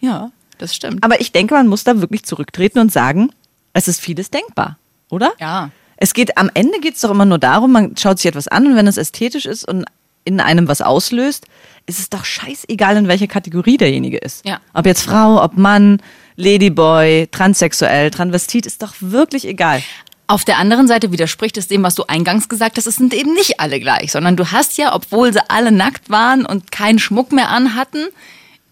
ja, 0.00 0.30
das 0.58 0.74
stimmt. 0.74 1.02
Aber 1.02 1.20
ich 1.20 1.32
denke, 1.32 1.54
man 1.54 1.66
muss 1.66 1.84
da 1.84 2.00
wirklich 2.00 2.24
zurücktreten 2.24 2.78
und 2.78 2.92
sagen, 2.92 3.30
es 3.72 3.88
ist 3.88 4.00
vieles 4.00 4.30
denkbar, 4.30 4.76
oder? 5.10 5.32
Ja. 5.40 5.70
Es 5.96 6.12
geht, 6.12 6.36
am 6.36 6.50
Ende 6.52 6.78
geht 6.80 6.96
es 6.96 7.00
doch 7.00 7.10
immer 7.10 7.24
nur 7.24 7.38
darum, 7.38 7.72
man 7.72 7.96
schaut 7.96 8.18
sich 8.18 8.26
etwas 8.26 8.48
an 8.48 8.66
und 8.66 8.76
wenn 8.76 8.86
es 8.86 8.98
ästhetisch 8.98 9.46
ist 9.46 9.66
und 9.66 9.86
in 10.24 10.40
einem 10.40 10.68
was 10.68 10.82
auslöst, 10.82 11.46
ist 11.86 11.98
es 12.00 12.10
doch 12.10 12.24
scheißegal, 12.24 12.96
in 12.96 13.08
welcher 13.08 13.26
Kategorie 13.28 13.76
derjenige 13.76 14.18
ist. 14.18 14.44
Ja. 14.46 14.60
Ob 14.74 14.86
jetzt 14.86 15.02
Frau, 15.02 15.42
ob 15.42 15.56
Mann, 15.56 16.00
Ladyboy, 16.36 17.28
transsexuell, 17.30 18.10
Transvestit, 18.10 18.66
ist 18.66 18.82
doch 18.82 18.94
wirklich 19.00 19.46
egal. 19.46 19.82
Auf 20.28 20.44
der 20.44 20.58
anderen 20.58 20.88
Seite 20.88 21.12
widerspricht 21.12 21.56
es 21.56 21.68
dem, 21.68 21.82
was 21.84 21.94
du 21.94 22.04
eingangs 22.08 22.48
gesagt 22.48 22.76
hast, 22.76 22.86
es 22.86 22.96
sind 22.96 23.14
eben 23.14 23.32
nicht 23.34 23.60
alle 23.60 23.78
gleich, 23.78 24.10
sondern 24.10 24.36
du 24.36 24.50
hast 24.50 24.76
ja, 24.76 24.94
obwohl 24.94 25.32
sie 25.32 25.38
alle 25.48 25.70
nackt 25.70 26.10
waren 26.10 26.44
und 26.44 26.72
keinen 26.72 26.98
Schmuck 26.98 27.30
mehr 27.30 27.48
anhatten, 27.48 28.06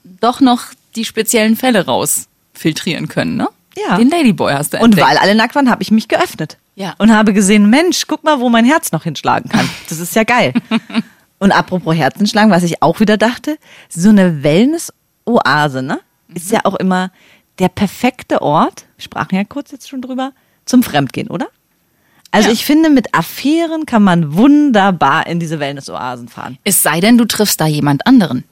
doch 0.02 0.40
noch 0.40 0.64
die 0.97 1.04
speziellen 1.04 1.54
Fälle 1.56 1.87
rausfiltrieren 1.87 3.09
können, 3.09 3.37
ne? 3.37 3.49
Ja. 3.76 3.97
Den 3.97 4.09
Ladyboy 4.09 4.52
hast 4.52 4.73
du 4.73 4.78
Und 4.78 4.85
entdeckt. 4.92 5.06
weil 5.09 5.16
alle 5.18 5.35
nackt 5.35 5.54
waren, 5.56 5.68
habe 5.71 5.83
ich 5.83 5.90
mich 5.90 6.06
geöffnet. 6.09 6.59
Ja. 6.76 6.94
Und 6.99 7.12
habe 7.12 7.33
gesehen, 7.33 7.71
Mensch, 7.71 8.04
guck 8.06 8.23
mal, 8.25 8.38
wo 8.40 8.49
mein 8.49 8.64
Herz 8.64 8.92
noch 8.92 9.02
hinschlagen 9.04 9.49
kann. 9.49 9.68
Das 9.88 9.99
ist 9.99 10.14
ja 10.14 10.23
geil. 10.25 10.52
und 11.45 11.53
apropos 11.53 11.95
Herzenschlagen, 11.95 12.51
was 12.51 12.63
ich 12.63 12.83
auch 12.83 13.01
wieder 13.01 13.19
dachte, 13.19 13.59
so 13.91 14.09
eine 14.09 14.43
Wellness-Oase, 14.43 15.83
ne? 15.83 16.01
Ist 16.35 16.51
ja 16.51 16.61
auch 16.65 16.75
immer 16.77 17.11
der 17.59 17.69
perfekte 17.69 18.41
Ort, 18.41 18.87
wir 18.97 19.03
sprachen 19.05 19.35
ja 19.37 19.45
kurz 19.45 19.71
jetzt 19.71 19.89
schon 19.89 20.01
drüber, 20.01 20.33
zum 20.65 20.83
Fremdgehen, 20.83 21.29
oder? 21.29 21.49
Also 22.31 22.49
Ja. 22.49 22.55
ich 22.55 22.65
finde, 22.65 22.89
mit 22.89 23.15
Affären 23.15 23.85
kann 23.85 24.03
man 24.03 24.35
wunderbar 24.35 25.27
in 25.27 25.39
diese 25.39 25.61
Wellness-Oasen 25.61 26.29
fahren. 26.29 26.57
Es 26.65 26.83
sei 26.83 27.01
denn, 27.01 27.19
du 27.19 27.27
triffst 27.27 27.61
da 27.61 27.67
jemand 27.67 28.07
anderen. 28.07 28.45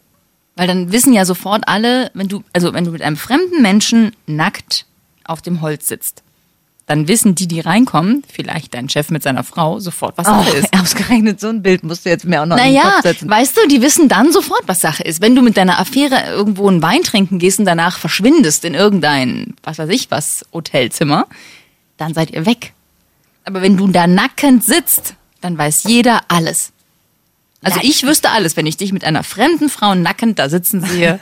Weil 0.55 0.67
dann 0.67 0.93
wissen 0.93 1.15
ja 1.15 1.25
sofort 1.25 1.67
alle, 1.67 2.11
wenn 2.13 2.29
du, 2.29 2.45
also 2.53 2.75
wenn 2.75 2.85
du 2.85 2.91
mit 2.91 3.01
einem 3.01 3.17
fremden 3.17 3.63
Menschen 3.63 4.13
nackt 4.27 4.85
auf 5.25 5.41
dem 5.41 5.63
Holz 5.63 5.89
sitzt, 5.89 6.23
dann 6.87 7.07
wissen 7.09 7.35
die, 7.35 7.47
die 7.47 7.61
reinkommen, 7.61 8.23
vielleicht 8.31 8.75
dein 8.75 8.89
Chef 8.89 9.11
mit 9.11 9.23
seiner 9.23 9.45
Frau, 9.45 9.79
sofort, 9.79 10.19
was 10.19 10.27
Sache 10.27 10.57
ist. 10.57 10.69
Oh, 10.75 10.79
ausgerechnet 10.83 11.39
so 11.41 11.49
ein 11.49 11.63
Bild 11.63 11.85
musst 11.85 12.05
du 12.05 12.11
jetzt 12.11 12.25
mir 12.25 12.43
auch 12.43 12.47
noch 12.47 12.57
in 12.59 12.65
den 12.65 12.75
Naja, 12.75 12.91
Kopf 12.91 13.03
setzen. 13.03 13.31
weißt 13.31 13.57
du, 13.57 13.69
die 13.69 13.81
wissen 13.83 14.09
dann 14.09 14.33
sofort, 14.33 14.63
was 14.67 14.81
Sache 14.81 15.03
ist. 15.05 15.21
Wenn 15.21 15.35
du 15.37 15.43
mit 15.43 15.57
deiner 15.57 15.79
Affäre 15.79 16.25
irgendwo 16.29 16.69
einen 16.69 16.83
Wein 16.83 17.03
trinken 17.03 17.39
gehst 17.39 17.61
und 17.61 17.67
danach 17.67 17.99
verschwindest 17.99 18.65
in 18.65 18.75
irgendein, 18.75 19.55
was 19.63 19.79
weiß 19.79 19.89
ich 19.91 20.11
was, 20.11 20.45
Hotelzimmer, 20.53 21.27
dann 21.99 22.15
seid 22.15 22.31
ihr 22.33 22.47
weg. 22.47 22.73
Aber 23.45 23.63
wenn 23.63 23.77
du 23.77 23.87
da 23.89 24.07
nackend 24.07 24.65
sitzt, 24.65 25.15
dann 25.41 25.57
weiß 25.57 25.85
jeder 25.85 26.23
alles. 26.29 26.73
Also 27.63 27.79
Ja, 27.79 27.85
ich 27.89 28.03
wüsste 28.05 28.31
alles, 28.31 28.57
wenn 28.57 28.67
ich 28.67 28.77
dich 28.77 28.93
mit 28.93 29.05
einer 29.05 29.23
fremden 29.23 29.69
Frau 29.69 29.95
nackend 29.95 30.39
da 30.41 30.49
sitzen 30.49 30.81
sehe, 30.85 31.21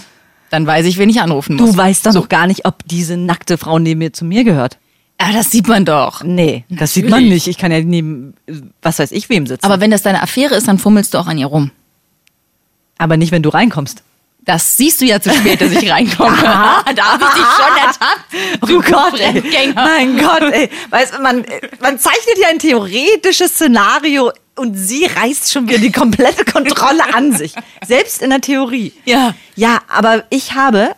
dann 0.50 0.66
weiß 0.66 0.86
ich, 0.86 0.96
wen 0.98 1.08
ich 1.10 1.20
anrufen 1.20 1.56
muss. 1.56 1.70
Du 1.70 1.76
weißt 1.76 2.06
doch 2.06 2.12
noch 2.14 2.28
gar 2.30 2.46
nicht, 2.46 2.64
ob 2.64 2.76
diese 2.86 3.16
nackte 3.18 3.58
Frau 3.58 3.78
neben 3.78 3.98
mir 3.98 4.12
zu 4.12 4.24
mir 4.24 4.44
gehört. 4.44 4.78
Ja, 5.22 5.32
das 5.32 5.50
sieht 5.52 5.68
man 5.68 5.84
doch. 5.84 6.24
Nee, 6.24 6.64
das 6.68 6.94
sieht 6.94 7.08
man 7.08 7.28
nicht. 7.28 7.46
Ich 7.46 7.56
kann 7.56 7.70
ja 7.70 7.80
neben, 7.80 8.34
was 8.82 8.98
weiß 8.98 9.12
ich, 9.12 9.28
wem 9.28 9.46
sitzen. 9.46 9.64
Aber 9.64 9.80
wenn 9.80 9.92
das 9.92 10.02
deine 10.02 10.20
Affäre 10.20 10.56
ist, 10.56 10.66
dann 10.66 10.78
fummelst 10.78 11.14
du 11.14 11.18
auch 11.18 11.28
an 11.28 11.38
ihr 11.38 11.46
rum. 11.46 11.70
Aber 12.98 13.16
nicht, 13.16 13.30
wenn 13.30 13.42
du 13.42 13.48
reinkommst. 13.48 14.02
Das 14.44 14.76
siehst 14.76 15.00
du 15.00 15.04
ja 15.04 15.20
zu 15.20 15.30
spät, 15.32 15.60
dass 15.60 15.70
ich 15.70 15.88
reinkomme. 15.88 16.36
da 16.42 17.04
habe 17.12 17.24
ich 17.24 17.30
dich 17.30 17.46
schon 17.56 17.76
ertappt. 17.76 18.62
Oh 18.62 18.80
Gott, 18.90 19.20
ey. 19.20 19.72
Mein 19.74 20.18
Gott, 20.18 20.42
ey. 20.52 20.68
Weißt 20.90 21.14
du, 21.14 21.22
man, 21.22 21.44
man 21.80 21.98
zeichnet 22.00 22.38
ja 22.40 22.48
ein 22.48 22.58
theoretisches 22.58 23.52
Szenario 23.52 24.32
und 24.56 24.74
sie 24.74 25.04
reißt 25.04 25.52
schon 25.52 25.68
wieder 25.68 25.78
die 25.78 25.92
komplette 25.92 26.44
Kontrolle 26.44 27.14
an 27.14 27.32
sich. 27.32 27.54
Selbst 27.86 28.20
in 28.20 28.30
der 28.30 28.40
Theorie. 28.40 28.92
Ja. 29.04 29.34
Ja, 29.54 29.78
aber 29.88 30.24
ich 30.30 30.54
habe, 30.54 30.96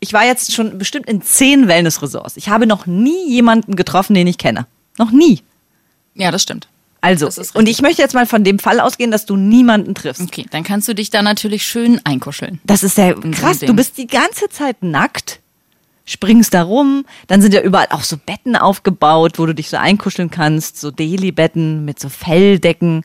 ich 0.00 0.12
war 0.12 0.24
jetzt 0.24 0.52
schon 0.52 0.78
bestimmt 0.78 1.08
in 1.08 1.22
zehn 1.22 1.68
Wellness-Resorts. 1.68 2.36
Ich 2.36 2.48
habe 2.48 2.66
noch 2.66 2.86
nie 2.86 3.30
jemanden 3.30 3.76
getroffen, 3.76 4.14
den 4.14 4.26
ich 4.26 4.38
kenne. 4.38 4.66
Noch 4.98 5.10
nie. 5.10 5.42
Ja, 6.14 6.30
das 6.30 6.42
stimmt. 6.42 6.68
Also, 7.00 7.26
Das 7.26 7.52
und 7.52 7.68
ich 7.68 7.82
möchte 7.82 8.02
jetzt 8.02 8.14
mal 8.14 8.26
von 8.26 8.42
dem 8.42 8.58
Fall 8.58 8.80
ausgehen, 8.80 9.10
dass 9.10 9.26
du 9.26 9.36
niemanden 9.36 9.94
triffst. 9.94 10.22
Okay, 10.22 10.46
dann 10.50 10.64
kannst 10.64 10.88
du 10.88 10.94
dich 10.94 11.10
da 11.10 11.22
natürlich 11.22 11.64
schön 11.64 12.00
einkuscheln. 12.04 12.60
Das 12.64 12.82
ist 12.82 12.98
ja 12.98 13.12
krass. 13.12 13.60
Du 13.60 13.74
bist 13.74 13.96
die 13.98 14.06
ganze 14.06 14.48
Zeit 14.48 14.82
nackt, 14.82 15.40
springst 16.04 16.52
da 16.52 16.62
rum. 16.62 17.04
Dann 17.28 17.42
sind 17.42 17.54
ja 17.54 17.60
überall 17.60 17.88
auch 17.90 18.02
so 18.02 18.16
Betten 18.16 18.56
aufgebaut, 18.56 19.38
wo 19.38 19.46
du 19.46 19.54
dich 19.54 19.68
so 19.68 19.76
einkuscheln 19.76 20.30
kannst. 20.30 20.80
So 20.80 20.90
Daily-Betten 20.90 21.84
mit 21.84 22.00
so 22.00 22.08
Felldecken. 22.08 23.02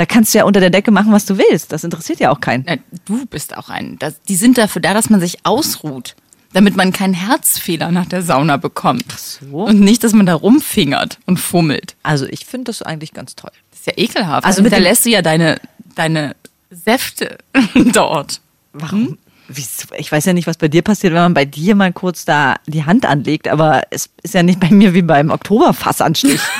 Da 0.00 0.06
kannst 0.06 0.32
du 0.32 0.38
ja 0.38 0.44
unter 0.44 0.60
der 0.60 0.70
Decke 0.70 0.90
machen, 0.92 1.12
was 1.12 1.26
du 1.26 1.36
willst. 1.36 1.72
Das 1.72 1.84
interessiert 1.84 2.20
ja 2.20 2.30
auch 2.30 2.40
keinen. 2.40 2.64
Na, 2.66 2.76
du 3.04 3.26
bist 3.26 3.54
auch 3.54 3.68
ein. 3.68 3.98
Das, 3.98 4.18
die 4.22 4.34
sind 4.34 4.56
dafür 4.56 4.80
da, 4.80 4.94
dass 4.94 5.10
man 5.10 5.20
sich 5.20 5.40
ausruht. 5.44 6.16
Damit 6.54 6.74
man 6.74 6.90
keinen 6.90 7.12
Herzfehler 7.12 7.90
nach 7.90 8.06
der 8.06 8.22
Sauna 8.22 8.56
bekommt. 8.56 9.04
so. 9.12 9.64
Und 9.64 9.80
nicht, 9.80 10.02
dass 10.02 10.14
man 10.14 10.24
da 10.24 10.32
rumfingert 10.36 11.18
und 11.26 11.36
fummelt. 11.36 11.96
Also 12.02 12.24
ich 12.24 12.46
finde 12.46 12.64
das 12.70 12.80
eigentlich 12.80 13.12
ganz 13.12 13.36
toll. 13.36 13.50
Das 13.72 13.80
ist 13.80 13.86
ja 13.88 13.92
ekelhaft. 13.98 14.46
Also 14.46 14.60
Also 14.60 14.62
mit 14.62 14.72
da 14.72 14.78
lässt 14.78 15.04
du 15.04 15.10
ja 15.10 15.20
deine, 15.20 15.60
deine 15.94 16.34
Säfte 16.70 17.36
dort. 17.92 18.40
Warum? 18.72 19.18
Wieso? 19.48 19.88
Ich 19.98 20.10
weiß 20.10 20.24
ja 20.24 20.32
nicht, 20.32 20.46
was 20.46 20.56
bei 20.56 20.68
dir 20.68 20.80
passiert, 20.80 21.12
wenn 21.12 21.20
man 21.20 21.34
bei 21.34 21.44
dir 21.44 21.74
mal 21.74 21.92
kurz 21.92 22.24
da 22.24 22.56
die 22.66 22.86
Hand 22.86 23.04
anlegt, 23.04 23.48
aber 23.48 23.82
es 23.90 24.08
ist 24.22 24.32
ja 24.32 24.42
nicht 24.42 24.60
bei 24.60 24.70
mir 24.70 24.94
wie 24.94 25.02
beim 25.02 25.30
Oktoberfassanstich. 25.30 26.40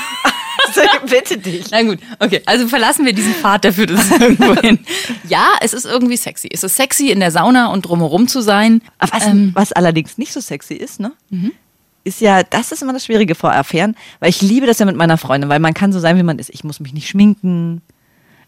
also, 0.77 1.05
bitte 1.07 1.37
dich. 1.37 1.65
Na 1.71 1.81
gut, 1.83 1.99
okay. 2.19 2.41
Also 2.45 2.67
verlassen 2.67 3.05
wir 3.05 3.13
diesen 3.13 3.33
Pfad, 3.33 3.63
der 3.63 3.73
führt 3.73 3.91
uns 3.91 4.09
irgendwo 4.19 4.55
hin. 4.61 4.79
Ja, 5.27 5.49
es 5.61 5.73
ist 5.73 5.85
irgendwie 5.85 6.17
sexy. 6.17 6.49
Es 6.51 6.63
ist 6.63 6.75
sexy, 6.75 7.09
in 7.09 7.19
der 7.19 7.31
Sauna 7.31 7.67
und 7.67 7.83
drumherum 7.83 8.27
zu 8.27 8.41
sein. 8.41 8.81
Was, 8.99 9.25
Ähm, 9.27 9.51
was 9.53 9.71
allerdings 9.71 10.17
nicht 10.17 10.33
so 10.33 10.39
sexy 10.41 10.73
ist, 10.75 10.99
ne? 10.99 11.11
Ist 12.03 12.19
ja, 12.21 12.41
das 12.43 12.71
ist 12.71 12.81
immer 12.81 12.93
das 12.93 13.05
Schwierige 13.05 13.35
vor 13.35 13.53
Affären, 13.53 13.95
weil 14.19 14.29
ich 14.29 14.41
liebe 14.41 14.65
das 14.65 14.79
ja 14.79 14.85
mit 14.87 14.95
meiner 14.95 15.17
Freundin, 15.17 15.49
weil 15.49 15.59
man 15.59 15.73
kann 15.75 15.93
so 15.93 15.99
sein, 15.99 16.17
wie 16.17 16.23
man 16.23 16.39
ist. 16.39 16.49
Ich 16.49 16.63
muss 16.63 16.79
mich 16.79 16.93
nicht 16.93 17.07
schminken. 17.07 17.81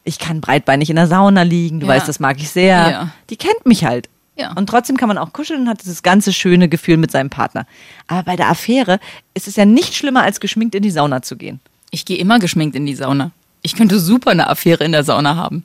Ich 0.04 0.18
kann 0.20 0.42
breitbeinig 0.42 0.90
in 0.90 0.96
der 0.96 1.08
Sauna 1.08 1.44
liegen. 1.44 1.80
Du 1.80 1.86
Ja. 1.88 1.94
weißt, 1.94 2.08
das 2.08 2.20
mag 2.20 2.38
ich 2.40 2.50
sehr. 2.50 2.90
Ja. 2.90 3.10
Die 3.30 3.38
kennt 3.38 3.66
mich 3.66 3.86
halt. 3.86 4.10
Ja. 4.36 4.52
Und 4.54 4.68
trotzdem 4.68 4.98
kann 4.98 5.08
man 5.08 5.20
auch 5.20 5.32
kuscheln 5.32 5.62
und 5.62 5.70
hat 5.70 5.82
dieses 5.84 6.02
ganze 6.02 6.34
schöne 6.34 6.68
Gefühl 6.68 6.98
mit 6.98 7.12
seinem 7.12 7.30
Partner. 7.30 7.68
Aber 8.08 8.24
bei 8.24 8.36
der 8.36 8.50
Affäre 8.50 9.00
ist 9.36 9.48
es 9.48 9.56
ja 9.56 9.66
nicht 9.66 9.94
schlimmer, 9.94 10.24
als 10.24 10.40
geschminkt 10.40 10.74
in 10.74 10.82
die 10.82 10.90
Sauna 10.90 11.22
zu 11.22 11.38
gehen. 11.38 11.60
Ich 11.94 12.06
gehe 12.06 12.18
immer 12.18 12.40
geschminkt 12.40 12.76
in 12.76 12.88
die 12.88 12.96
Sauna. 12.96 13.30
Ich 13.62 13.76
könnte 13.76 14.00
super 14.00 14.32
eine 14.32 14.50
Affäre 14.50 14.84
in 14.84 14.92
der 14.94 15.04
Sauna 15.04 15.36
haben. 15.36 15.64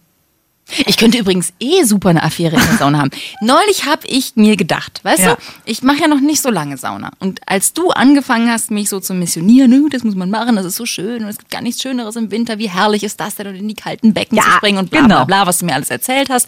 Ich 0.84 0.98
könnte 0.98 1.16
übrigens 1.16 1.54
eh 1.58 1.84
super 1.84 2.10
eine 2.10 2.22
Affäre 2.22 2.54
in 2.56 2.60
der 2.62 2.76
Sauna 2.76 2.98
haben. 2.98 3.10
Neulich 3.40 3.86
habe 3.86 4.06
ich 4.06 4.36
mir 4.36 4.54
gedacht, 4.58 5.00
weißt 5.02 5.20
Ja. 5.22 5.34
du, 5.36 5.40
ich 5.64 5.82
mache 5.82 6.02
ja 6.02 6.06
noch 6.08 6.20
nicht 6.20 6.42
so 6.42 6.50
lange 6.50 6.76
Sauna. 6.76 7.12
Und 7.18 7.40
als 7.46 7.72
du 7.72 7.88
angefangen 7.92 8.50
hast, 8.50 8.70
mich 8.70 8.90
so 8.90 9.00
zu 9.00 9.14
missionieren, 9.14 9.70
"Nö, 9.70 9.88
das 9.88 10.04
muss 10.04 10.14
man 10.14 10.28
machen, 10.28 10.56
das 10.56 10.66
ist 10.66 10.76
so 10.76 10.84
schön 10.84 11.22
und 11.24 11.30
es 11.30 11.38
gibt 11.38 11.50
gar 11.50 11.62
nichts 11.62 11.80
Schöneres 11.80 12.16
im 12.16 12.30
Winter, 12.30 12.58
wie 12.58 12.68
herrlich 12.68 13.02
ist 13.04 13.18
das 13.18 13.36
denn 13.36 13.46
und 13.46 13.54
in 13.54 13.66
die 13.66 13.74
kalten 13.74 14.12
Becken 14.12 14.36
Ja, 14.36 14.44
zu 14.44 14.50
springen 14.50 14.76
und 14.76 14.90
bla 14.90 15.00
genau. 15.00 15.14
bla 15.14 15.24
bla, 15.24 15.46
was 15.46 15.56
du 15.60 15.64
mir 15.64 15.74
alles 15.74 15.88
erzählt 15.88 16.28
hast. 16.28 16.46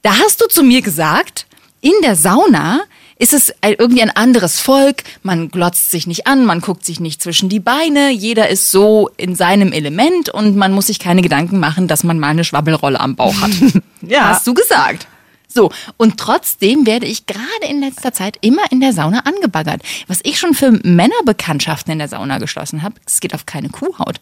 Da 0.00 0.12
hast 0.24 0.40
du 0.40 0.46
zu 0.48 0.62
mir 0.62 0.80
gesagt, 0.80 1.46
in 1.82 1.92
der 2.02 2.16
Sauna 2.16 2.80
ist 3.18 3.32
es 3.32 3.52
irgendwie 3.62 4.02
ein 4.02 4.10
anderes 4.10 4.60
Volk, 4.60 5.02
man 5.22 5.48
glotzt 5.50 5.90
sich 5.90 6.06
nicht 6.06 6.26
an, 6.26 6.44
man 6.44 6.60
guckt 6.60 6.84
sich 6.84 7.00
nicht 7.00 7.22
zwischen 7.22 7.48
die 7.48 7.60
Beine, 7.60 8.10
jeder 8.10 8.48
ist 8.48 8.70
so 8.70 9.08
in 9.16 9.34
seinem 9.34 9.72
Element 9.72 10.28
und 10.28 10.56
man 10.56 10.72
muss 10.72 10.88
sich 10.88 10.98
keine 10.98 11.22
Gedanken 11.22 11.58
machen, 11.58 11.88
dass 11.88 12.04
man 12.04 12.18
mal 12.18 12.28
eine 12.28 12.44
Schwabbelrolle 12.44 13.00
am 13.00 13.16
Bauch 13.16 13.40
hat. 13.40 13.50
Ja. 14.02 14.28
Hast 14.28 14.46
du 14.46 14.54
gesagt. 14.54 15.08
So, 15.48 15.72
und 15.96 16.18
trotzdem 16.18 16.86
werde 16.86 17.06
ich 17.06 17.26
gerade 17.26 17.42
in 17.68 17.80
letzter 17.80 18.12
Zeit 18.12 18.36
immer 18.42 18.62
in 18.70 18.78
der 18.80 18.92
Sauna 18.92 19.20
angebaggert. 19.20 19.80
Was 20.06 20.20
ich 20.22 20.38
schon 20.38 20.54
für 20.54 20.70
Männerbekanntschaften 20.70 21.92
in 21.92 21.98
der 21.98 22.08
Sauna 22.08 22.38
geschlossen 22.38 22.82
habe, 22.82 22.96
es 23.06 23.20
geht 23.20 23.34
auf 23.34 23.46
keine 23.46 23.68
Kuhhaut. 23.70 24.20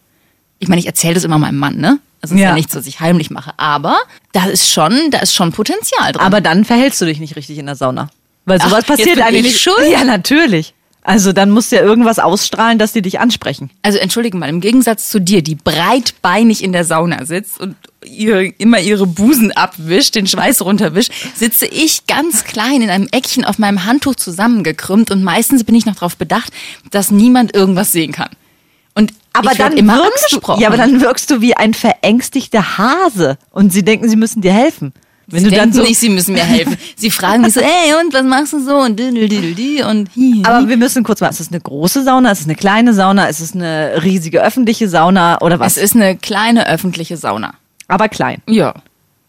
ich 0.60 0.68
meine, 0.68 0.80
ich 0.80 0.86
erzähle 0.86 1.14
das 1.14 1.24
immer 1.24 1.38
meinem 1.38 1.58
Mann, 1.58 1.76
ne? 1.76 1.98
Also 2.22 2.34
es 2.34 2.38
ist 2.40 2.42
Ja. 2.44 2.50
ja 2.50 2.54
nichts, 2.54 2.74
was 2.74 2.86
ich 2.86 3.00
heimlich 3.00 3.30
mache. 3.30 3.52
Aber 3.58 3.96
da 4.32 4.46
ist 4.46 4.70
schon, 4.70 5.10
da 5.10 5.18
ist 5.18 5.34
schon 5.34 5.52
Potenzial 5.52 6.12
drin. 6.12 6.22
Aber 6.24 6.40
dann 6.40 6.64
verhältst 6.64 7.00
du 7.02 7.04
dich 7.04 7.18
nicht 7.20 7.36
richtig 7.36 7.58
in 7.58 7.66
der 7.66 7.76
Sauna. 7.76 8.08
Weil 8.44 8.58
Ach, 8.60 8.68
sowas 8.68 8.84
jetzt 8.88 8.98
passiert 8.98 9.20
eigentlich 9.20 9.38
ich 9.38 9.52
nicht. 9.52 9.60
schuld? 9.60 9.90
Ja, 9.90 10.04
natürlich. 10.04 10.74
Also 11.06 11.32
dann 11.34 11.50
musst 11.50 11.70
du 11.70 11.76
ja 11.76 11.82
irgendwas 11.82 12.18
ausstrahlen, 12.18 12.78
dass 12.78 12.92
die 12.94 13.02
dich 13.02 13.20
ansprechen. 13.20 13.68
Also 13.82 13.98
entschuldige 13.98 14.38
mal, 14.38 14.48
im 14.48 14.62
Gegensatz 14.62 15.10
zu 15.10 15.20
dir, 15.20 15.42
die 15.42 15.54
breitbeinig 15.54 16.64
in 16.64 16.72
der 16.72 16.84
Sauna 16.84 17.26
sitzt 17.26 17.60
und 17.60 17.76
ihr, 18.06 18.58
immer 18.58 18.80
ihre 18.80 19.06
Busen 19.06 19.52
abwischt, 19.52 20.14
den 20.14 20.26
Schweiß 20.26 20.62
runterwischt, 20.62 21.12
sitze 21.34 21.66
ich 21.66 22.06
ganz 22.06 22.44
klein 22.44 22.80
in 22.80 22.88
einem 22.88 23.06
Eckchen 23.12 23.44
auf 23.44 23.58
meinem 23.58 23.84
Handtuch 23.84 24.14
zusammengekrümmt 24.14 25.10
und 25.10 25.22
meistens 25.22 25.64
bin 25.64 25.74
ich 25.74 25.84
noch 25.84 25.94
darauf 25.94 26.16
bedacht, 26.16 26.50
dass 26.90 27.10
niemand 27.10 27.54
irgendwas 27.54 27.92
sehen 27.92 28.12
kann. 28.12 28.30
Und 28.94 29.12
Aber 29.34 29.52
ich 29.52 29.58
dann 29.58 29.76
immer 29.76 29.96
wirkst 29.96 30.32
du, 30.32 30.36
angesprochen. 30.36 30.60
ja, 30.62 30.68
aber 30.68 30.78
dann 30.78 31.02
wirkst 31.02 31.30
du 31.30 31.42
wie 31.42 31.54
ein 31.54 31.74
verängstigter 31.74 32.78
Hase 32.78 33.36
und 33.50 33.74
sie 33.74 33.84
denken, 33.84 34.08
sie 34.08 34.16
müssen 34.16 34.40
dir 34.40 34.52
helfen. 34.52 34.94
Wenn 35.26 35.44
Sie 35.44 35.50
du 35.50 35.56
dann 35.56 35.72
so, 35.72 35.82
nicht, 35.82 35.98
sie 35.98 36.10
müssen 36.10 36.34
mir 36.34 36.44
helfen. 36.44 36.76
Sie 36.96 37.10
fragen 37.10 37.42
mich 37.42 37.54
so, 37.54 37.60
ey, 37.60 37.94
und 38.00 38.12
was 38.12 38.24
machst 38.24 38.52
du 38.52 38.60
so? 38.62 38.76
Und 38.76 38.98
düdelüdelü 38.98 39.84
und 39.84 40.10
hi. 40.14 40.42
aber 40.44 40.68
wir 40.68 40.76
müssen 40.76 41.02
kurz 41.02 41.20
mal, 41.20 41.28
ist 41.28 41.40
es 41.40 41.48
eine 41.48 41.60
große 41.60 42.02
Sauna, 42.02 42.30
ist 42.30 42.40
es 42.40 42.46
eine 42.46 42.56
kleine 42.56 42.92
Sauna, 42.92 43.26
ist 43.26 43.40
es 43.40 43.54
eine 43.54 44.02
riesige 44.02 44.42
öffentliche 44.42 44.88
Sauna 44.88 45.40
oder 45.40 45.58
was? 45.58 45.76
es 45.76 45.82
ist 45.82 45.96
eine 45.96 46.16
kleine 46.16 46.68
öffentliche 46.68 47.16
Sauna. 47.16 47.54
aber 47.88 48.08
klein. 48.08 48.42
Ja. 48.46 48.74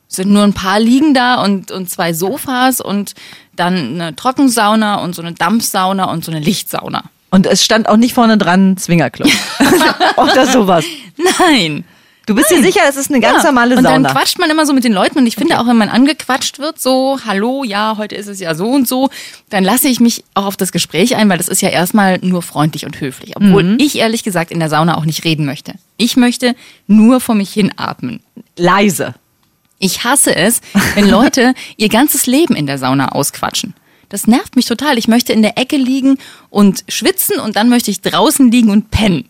Es 0.09 0.17
sind 0.17 0.31
nur 0.31 0.43
ein 0.43 0.53
paar 0.53 0.79
Liegen 0.79 1.13
da 1.13 1.43
und, 1.43 1.71
und 1.71 1.89
zwei 1.89 2.13
Sofas 2.13 2.79
und 2.79 3.15
dann 3.55 4.01
eine 4.01 4.15
Trockensauna 4.15 4.95
und 4.95 5.15
so 5.15 5.21
eine 5.21 5.33
Dampfsauna 5.33 6.05
und 6.05 6.23
so 6.23 6.31
eine 6.31 6.39
Lichtsauna. 6.39 7.05
Und 7.31 7.47
es 7.47 7.63
stand 7.63 7.89
auch 7.89 7.97
nicht 7.97 8.13
vorne 8.13 8.37
dran 8.37 8.77
Swingerclub. 8.77 9.29
oder 10.17 10.45
sowas. 10.47 10.85
Nein. 11.39 11.85
Du 12.25 12.33
bist 12.33 12.49
dir 12.49 12.61
sicher, 12.63 12.81
es 12.89 12.95
ist 12.95 13.11
eine 13.11 13.19
ganz 13.19 13.43
Ja. 13.43 13.51
normale 13.51 13.75
und 13.77 13.83
Sauna. 13.83 13.99
dann 13.99 14.11
quatscht 14.17 14.39
man 14.39 14.49
immer 14.49 14.65
so 14.65 14.73
mit 14.73 14.83
den 14.83 14.93
Leuten 14.93 15.19
und 15.19 15.27
ich 15.27 15.35
finde 15.35 15.59
auch, 15.59 15.67
wenn 15.67 15.77
man 15.77 15.89
angequatscht 15.89 16.57
wird, 16.59 16.81
so, 16.81 17.19
hallo, 17.25 17.63
ja, 17.63 17.95
heute 17.97 18.15
ist 18.15 18.27
es 18.27 18.39
ja 18.39 18.55
so 18.55 18.67
und 18.67 18.87
so, 18.87 19.09
dann 19.49 19.63
lasse 19.63 19.87
ich 19.87 19.99
mich 19.99 20.23
auch 20.33 20.45
auf 20.45 20.57
das 20.57 20.71
Gespräch 20.71 21.15
ein, 21.15 21.29
weil 21.29 21.37
das 21.37 21.47
ist 21.47 21.61
ja 21.61 21.69
erstmal 21.69 22.17
nur 22.23 22.41
freundlich 22.41 22.85
und 22.85 22.99
höflich. 22.99 23.35
Obwohl 23.35 23.63
Mhm. 23.63 23.77
ich 23.79 23.97
ehrlich 23.97 24.23
gesagt 24.23 24.51
in 24.51 24.59
der 24.59 24.69
Sauna 24.69 24.97
auch 24.97 25.05
nicht 25.05 25.23
reden 25.23 25.45
möchte. 25.45 25.73
Ich 25.97 26.17
möchte 26.17 26.55
nur 26.87 27.19
vor 27.21 27.35
mich 27.35 27.51
hin 27.53 27.71
atmen. 27.77 28.21
Leise. 28.57 29.13
Ich 29.77 30.03
hasse 30.03 30.35
es, 30.35 30.61
wenn 30.95 31.07
Leute 31.09 31.53
ihr 31.77 31.89
ganzes 31.89 32.25
Leben 32.25 32.55
in 32.55 32.65
der 32.65 32.77
Sauna 32.79 33.09
ausquatschen. 33.09 33.75
Das 34.09 34.25
nervt 34.25 34.55
mich 34.55 34.65
total. 34.65 34.97
Ich 34.97 35.07
möchte 35.07 35.33
in 35.33 35.41
der 35.41 35.57
Ecke 35.57 35.77
liegen 35.77 36.17
und 36.49 36.83
schwitzen 36.87 37.39
und 37.39 37.55
dann 37.55 37.69
möchte 37.69 37.91
ich 37.91 38.01
draußen 38.01 38.49
liegen 38.51 38.69
und 38.69 38.89
pennen, 38.89 39.25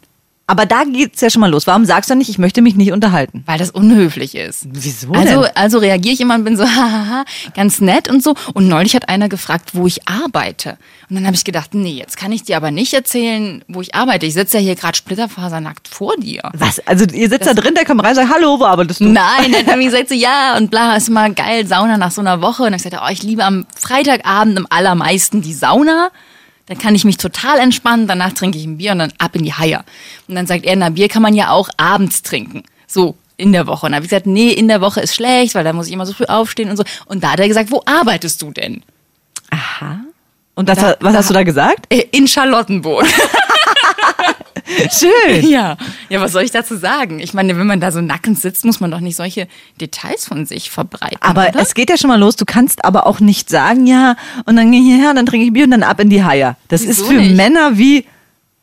Aber 0.47 0.67
da 0.67 0.83
geht's 0.83 1.21
ja 1.21 1.31
schon 1.31 1.39
mal 1.39 1.49
los. 1.49 1.65
Warum 1.65 1.85
sagst 1.85 2.09
du 2.11 2.15
nicht, 2.15 2.29
ich 2.29 2.37
möchte 2.37 2.61
mich 2.61 2.75
nicht 2.75 2.91
unterhalten? 2.91 3.43
weil 3.47 3.57
das 3.57 3.71
unhöflich 3.71 4.35
ist. 4.35 4.67
Wieso 4.69 5.11
Also, 5.11 5.41
denn? 5.43 5.51
also 5.55 5.79
reagiere 5.79 6.13
ich 6.13 6.21
immer 6.21 6.35
und 6.35 6.43
bin 6.43 6.55
so, 6.55 6.63
hahaha, 6.67 7.25
ganz 7.55 7.81
nett 7.81 8.09
und 8.09 8.21
so. 8.23 8.35
Und 8.53 8.67
neulich 8.67 8.95
hat 8.95 9.09
einer 9.09 9.27
gefragt, 9.27 9.71
wo 9.73 9.87
ich 9.87 10.07
arbeite. 10.07 10.77
Und 11.09 11.15
dann 11.15 11.25
habe 11.25 11.35
ich 11.35 11.43
gedacht, 11.45 11.73
nee, 11.73 11.93
jetzt 11.93 12.17
kann 12.17 12.31
ich 12.31 12.43
dir 12.43 12.57
aber 12.57 12.69
nicht 12.69 12.93
erzählen, 12.93 13.63
wo 13.67 13.81
ich 13.81 13.95
arbeite. 13.95 14.27
Ich 14.27 14.35
sitze 14.35 14.57
ja 14.57 14.63
hier 14.63 14.75
gerade 14.75 14.95
splitterfasernackt 14.95 15.87
vor 15.87 16.15
dir. 16.17 16.43
Was? 16.53 16.79
Also 16.87 17.05
ihr 17.05 17.29
sitzt 17.29 17.47
da 17.47 17.53
drin, 17.55 17.73
der 17.73 17.85
kommt 17.85 18.03
rein 18.03 18.11
und 18.11 18.15
sagt, 18.15 18.31
hallo, 18.33 18.59
wo 18.59 18.65
arbeitest 18.65 18.99
du? 19.01 19.05
Nein, 19.05 19.51
dann 19.51 19.65
hat 19.65 19.77
mir 19.77 19.85
gesagt, 19.89 20.09
so, 20.09 20.15
ja, 20.15 20.57
und 20.57 20.69
bla, 20.69 20.95
ist 20.95 21.09
immer 21.09 21.29
geil, 21.31 21.65
Sauna 21.65 21.97
nach 21.97 22.11
so 22.11 22.21
einer 22.21 22.41
Woche. 22.41 22.63
Und 22.63 22.71
dann 22.71 22.73
habe 22.73 22.77
ich 22.77 22.83
gesagt, 22.83 23.03
oh, 23.03 23.11
ich 23.11 23.23
liebe 23.23 23.43
am 23.43 23.65
Freitagabend 23.79 24.57
am 24.59 24.67
allermeisten 24.69 25.41
die 25.41 25.53
Sauna. 25.53 26.09
Dann 26.67 26.77
kann 26.79 26.95
ich 26.95 27.05
mich 27.05 27.17
total 27.17 27.60
entspannen, 27.60 28.07
danach 28.07 28.34
trinke 28.34 28.57
ich 28.57 28.65
ein 28.65 28.77
Bier 28.77 28.93
und 28.93 29.00
dann 29.00 29.13
ab 29.19 29.36
in 29.36 29.43
die 29.43 29.53
Haie. 29.53 29.84
Und 30.27 30.36
dann 30.36 30.48
sagt 30.48 30.65
er, 30.65 30.75
na, 30.75 30.89
Bier 30.89 31.07
kann 31.10 31.22
man 31.22 31.36
ja 31.36 31.51
auch 31.51 31.69
abends 31.77 32.24
trinken. 32.24 32.63
So, 32.88 33.15
in 33.38 33.51
der 33.51 33.67
Woche. 33.67 33.86
Und 33.86 33.91
dann 33.91 33.98
habe 33.98 34.05
ich 34.05 34.10
gesagt, 34.10 34.25
nee, 34.27 34.50
in 34.51 34.67
der 34.67 34.81
Woche 34.81 35.01
ist 35.01 35.13
schlecht, 35.15 35.53
weil 35.55 35.63
da 35.63 35.74
muss 35.74 35.88
ich 35.88 35.93
immer 35.93 36.05
so 36.05 36.13
früh 36.13 36.25
aufstehen 36.25 36.69
und 36.69 36.77
so. 36.77 36.84
Und 37.05 37.24
da 37.24 37.31
hat 37.34 37.39
er 37.39 37.48
gesagt, 37.48 37.69
wo 37.72 37.81
arbeitest 37.86 38.41
du 38.41 38.51
denn? 38.51 38.81
Aha. 39.51 40.00
Und 40.55 40.69
das, 40.69 40.79
Da- 40.79 40.95
was 41.01 41.12
da- 41.13 41.19
hast 41.19 41.29
du 41.29 41.34
da 41.34 41.43
gesagt? 41.43 41.86
Äh, 41.93 42.05
In 42.12 42.27
Charlottenburg. 42.27 43.05
Schön. 44.91 45.45
ja. 45.49 45.77
Ja, 46.09 46.21
was 46.21 46.31
soll 46.31 46.43
ich 46.43 46.51
dazu 46.51 46.75
sagen? 46.75 47.19
Ich 47.19 47.33
meine, 47.33 47.57
wenn 47.57 47.67
man 47.67 47.79
da 47.79 47.91
so 47.91 48.01
nackend 48.01 48.39
sitzt, 48.39 48.65
muss 48.65 48.79
man 48.79 48.91
doch 48.91 48.99
nicht 48.99 49.15
solche 49.15 49.47
Details 49.79 50.25
von 50.25 50.45
sich 50.45 50.71
verbreiten. 50.71 51.17
Aber 51.21 51.49
oder? 51.49 51.59
es 51.59 51.73
geht 51.73 51.89
ja 51.89 51.97
schon 51.97 52.09
mal 52.09 52.19
los. 52.19 52.35
Du 52.35 52.45
kannst 52.45 52.83
aber 52.83 53.07
auch 53.07 53.19
nicht 53.19 53.49
sagen, 53.49 53.87
ja, 53.87 54.15
und 54.45 54.55
dann 54.55 54.71
gehe 54.71 54.81
ich 54.81 54.87
hierher, 54.87 55.13
dann 55.13 55.25
trinke 55.25 55.45
ich 55.47 55.53
Bier 55.53 55.65
und 55.65 55.71
dann 55.71 55.83
ab 55.83 55.99
in 55.99 56.09
die 56.09 56.23
Haie. 56.23 56.55
Das 56.67 56.81
Wieso 56.81 57.03
ist 57.03 57.07
für 57.07 57.19
nicht? 57.19 57.35
Männer 57.35 57.77
wie, 57.77 58.05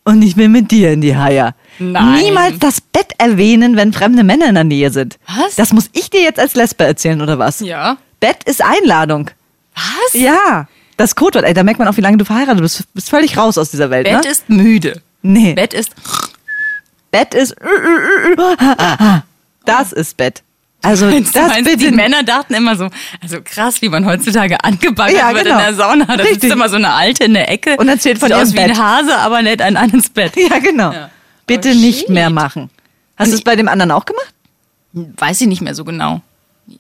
und 0.04 0.22
ich 0.22 0.36
will 0.36 0.48
mit 0.48 0.70
dir 0.70 0.92
in 0.92 1.00
die 1.00 1.16
Haie. 1.16 1.54
Nein. 1.78 2.20
Niemals 2.20 2.58
das 2.58 2.80
Bett 2.80 3.12
erwähnen, 3.18 3.76
wenn 3.76 3.92
fremde 3.92 4.24
Männer 4.24 4.48
in 4.48 4.54
der 4.54 4.64
Nähe 4.64 4.90
sind. 4.90 5.18
Was? 5.26 5.54
Das 5.56 5.72
muss 5.72 5.88
ich 5.92 6.10
dir 6.10 6.22
jetzt 6.22 6.40
als 6.40 6.54
Lesbe 6.54 6.84
erzählen, 6.84 7.20
oder 7.20 7.38
was? 7.38 7.60
Ja. 7.60 7.98
Bett 8.20 8.44
ist 8.44 8.62
Einladung. 8.62 9.30
Was? 9.74 10.14
Ja. 10.14 10.68
Das 10.96 11.14
Codewort, 11.14 11.44
ey, 11.44 11.54
da 11.54 11.62
merkt 11.62 11.78
man 11.78 11.88
auch, 11.88 11.96
wie 11.96 12.02
lange 12.02 12.18
du 12.18 12.24
verheiratet 12.24 12.60
bist. 12.60 12.80
Du 12.80 12.84
bist 12.94 13.10
völlig 13.10 13.36
raus 13.36 13.58
aus 13.58 13.70
dieser 13.70 13.90
Welt, 13.90 14.04
Bett 14.04 14.24
ne? 14.24 14.30
ist 14.30 14.48
müde. 14.48 15.00
Nee. 15.22 15.54
Bett 15.54 15.72
ist. 15.74 15.90
Bett 17.11 17.35
ist. 17.35 17.54
Das 19.64 19.92
ist 19.92 20.16
Bett. 20.16 20.42
Also 20.85 21.06
Meinst 21.06 21.37
das 21.37 21.48
meinst, 21.48 21.70
bitte. 21.70 21.90
die 21.90 21.94
Männer 21.94 22.24
dachten 22.24 22.54
immer 22.54 22.74
so, 22.74 22.88
also 23.20 23.38
krass, 23.44 23.80
wie 23.82 23.88
man 23.88 24.04
heutzutage 24.04 24.64
angebaggert 24.64 25.16
Ja, 25.16 25.32
wird 25.32 25.44
genau. 25.44 25.58
in 25.58 25.64
der 25.64 25.74
Sauna. 25.74 26.16
Da 26.16 26.24
sitzt 26.24 26.42
immer 26.42 26.68
so 26.68 26.74
eine 26.74 26.92
Alte 26.92 27.22
in 27.24 27.35
der 27.35 27.48
Ecke 27.48 27.76
Und 27.76 27.88
erzählt 27.88 28.18
von 28.18 28.28
sieht 28.30 28.37
aus 28.37 28.52
wie 28.52 28.58
ein 28.58 28.70
Bett. 28.70 28.78
Hase, 28.78 29.16
aber 29.16 29.42
lädt 29.42 29.62
einen 29.62 29.76
an 29.76 29.90
ins 29.90 30.08
Bett. 30.08 30.32
Ja, 30.37 30.58
genau. 30.58 30.92
Ja. 30.92 31.11
Bitte 31.46 31.70
Oh, 31.70 31.74
nicht 31.74 32.00
shit. 32.00 32.08
mehr 32.08 32.30
machen. 32.30 32.68
Hast 33.16 33.30
du 33.30 33.37
es 33.37 33.42
bei 33.42 33.54
dem 33.54 33.68
anderen 33.68 33.92
auch 33.92 34.04
gemacht? 34.06 34.35
Weiß 34.92 35.40
ich 35.40 35.46
nicht 35.46 35.61
mehr 35.62 35.76
so 35.76 35.85
genau. 35.85 36.20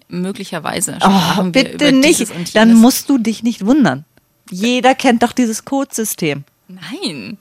Möglicherweise. 0.08 0.98
Oh, 1.00 1.42
bitte 1.44 1.92
nicht. 1.92 2.26
Dann 2.54 2.74
musst 2.74 3.08
du 3.08 3.18
dich 3.18 3.44
nicht 3.44 3.64
wundern. 3.64 4.04
Jeder 4.50 4.96
kennt 4.96 5.22
doch 5.22 5.32
dieses 5.32 5.64
Codesystem. 5.64 6.42
Nein. 6.66 7.38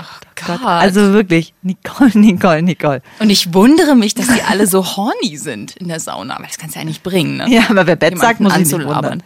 Oh 0.00 0.26
Gott. 0.46 0.58
Gott. 0.60 0.66
Also 0.66 1.12
wirklich, 1.12 1.52
Nicole, 1.62 2.10
Nicole, 2.14 2.62
Nicole. 2.62 3.02
und 3.18 3.30
ich 3.30 3.52
wundere 3.54 3.94
mich, 3.94 4.14
dass 4.14 4.26
die 4.28 4.42
alle 4.42 4.66
so 4.66 4.84
horny 4.96 5.36
sind 5.36 5.76
in 5.76 5.88
der 5.88 6.00
Sauna. 6.00 6.36
Aber 6.36 6.46
das 6.46 6.56
kannst 6.58 6.74
du 6.76 6.80
ja 6.80 6.84
nicht 6.84 7.02
bringen, 7.02 7.36
ne? 7.36 7.46
Ja, 7.48 7.64
aber 7.68 7.86
wer 7.86 7.96
Bett 7.96 8.10
Jemanden 8.14 8.20
sagt, 8.26 8.40
muss 8.40 8.54
sich 8.54 8.76
nicht 8.78 8.86
wundern. 8.86 9.22